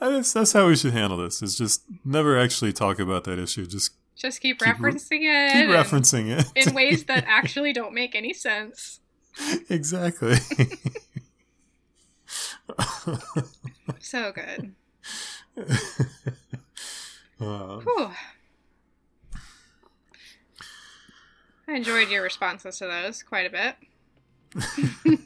that's, 0.00 0.32
that's 0.32 0.52
how 0.52 0.66
we 0.66 0.76
should 0.76 0.92
handle 0.92 1.18
this. 1.18 1.42
Is 1.42 1.56
just 1.56 1.82
never 2.04 2.38
actually 2.38 2.72
talk 2.72 2.98
about 2.98 3.24
that 3.24 3.38
issue. 3.38 3.66
Just 3.66 3.92
Just 4.16 4.40
keep, 4.40 4.58
Keep 4.58 4.78
re- 4.80 4.90
referencing 4.92 5.20
it 5.22 5.52
keep 5.52 5.68
referencing 5.68 6.38
it 6.38 6.46
in 6.66 6.74
ways 6.74 7.04
that 7.04 7.24
actually 7.26 7.72
don't 7.72 7.94
make 7.94 8.14
any 8.14 8.32
sense. 8.32 9.00
exactly. 9.68 10.36
So 14.00 14.32
good. 14.32 14.74
Uh, 17.42 17.80
I 21.68 21.74
enjoyed 21.74 22.08
your 22.08 22.22
responses 22.22 22.78
to 22.78 22.86
those 22.86 23.22
quite 23.22 23.46
a 23.46 23.50
bit. 23.50 23.76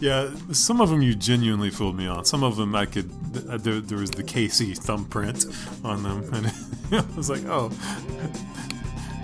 Yeah, 0.00 0.30
some 0.52 0.80
of 0.80 0.90
them 0.90 1.02
you 1.02 1.16
genuinely 1.16 1.70
fooled 1.70 1.96
me 1.96 2.06
on. 2.06 2.24
Some 2.24 2.44
of 2.44 2.54
them 2.56 2.72
I 2.76 2.86
could. 2.86 3.10
th- 3.34 3.60
There, 3.62 3.80
there 3.80 3.98
was 3.98 4.12
the 4.12 4.22
Casey 4.22 4.72
thumbprint 4.72 5.44
on 5.82 6.04
them, 6.04 6.22
and 6.32 6.46
I 6.92 7.16
was 7.16 7.28
like, 7.28 7.44
oh. 7.46 7.72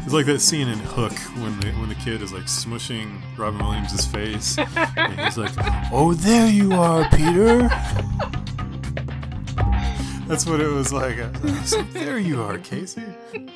It's 0.03 0.13
like 0.13 0.27
that 0.27 0.41
scene 0.41 0.67
in 0.67 0.79
Hook 0.81 1.13
when 1.41 1.61
the 1.61 1.71
when 1.79 1.89
the 1.89 1.95
kid 1.95 2.21
is 2.23 2.33
like 2.33 2.47
smushing 2.47 3.21
Robin 3.39 3.65
Williams' 3.65 4.05
face, 4.05 4.59
and 4.59 5.21
he's 5.21 5.39
like, 5.39 5.53
"Oh, 5.93 6.13
there 6.13 6.49
you 6.49 6.73
are, 6.73 7.09
Peter." 7.11 7.71
That's 10.27 10.47
what 10.47 10.61
it 10.61 10.69
was 10.69 10.93
like. 10.93 11.19
Was 11.43 11.75
like, 11.77 11.93
there 11.93 12.19
you 12.19 12.43
are, 12.43 12.59
Casey. 12.59 13.03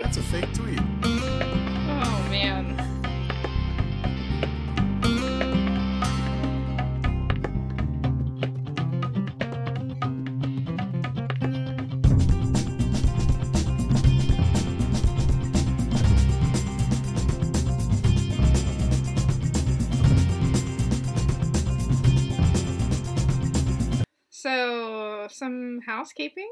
That's 0.01 0.17
a 0.19 0.23
fake 0.23 0.53
tweet. 0.55 0.81
Housekeeping. 25.81 26.51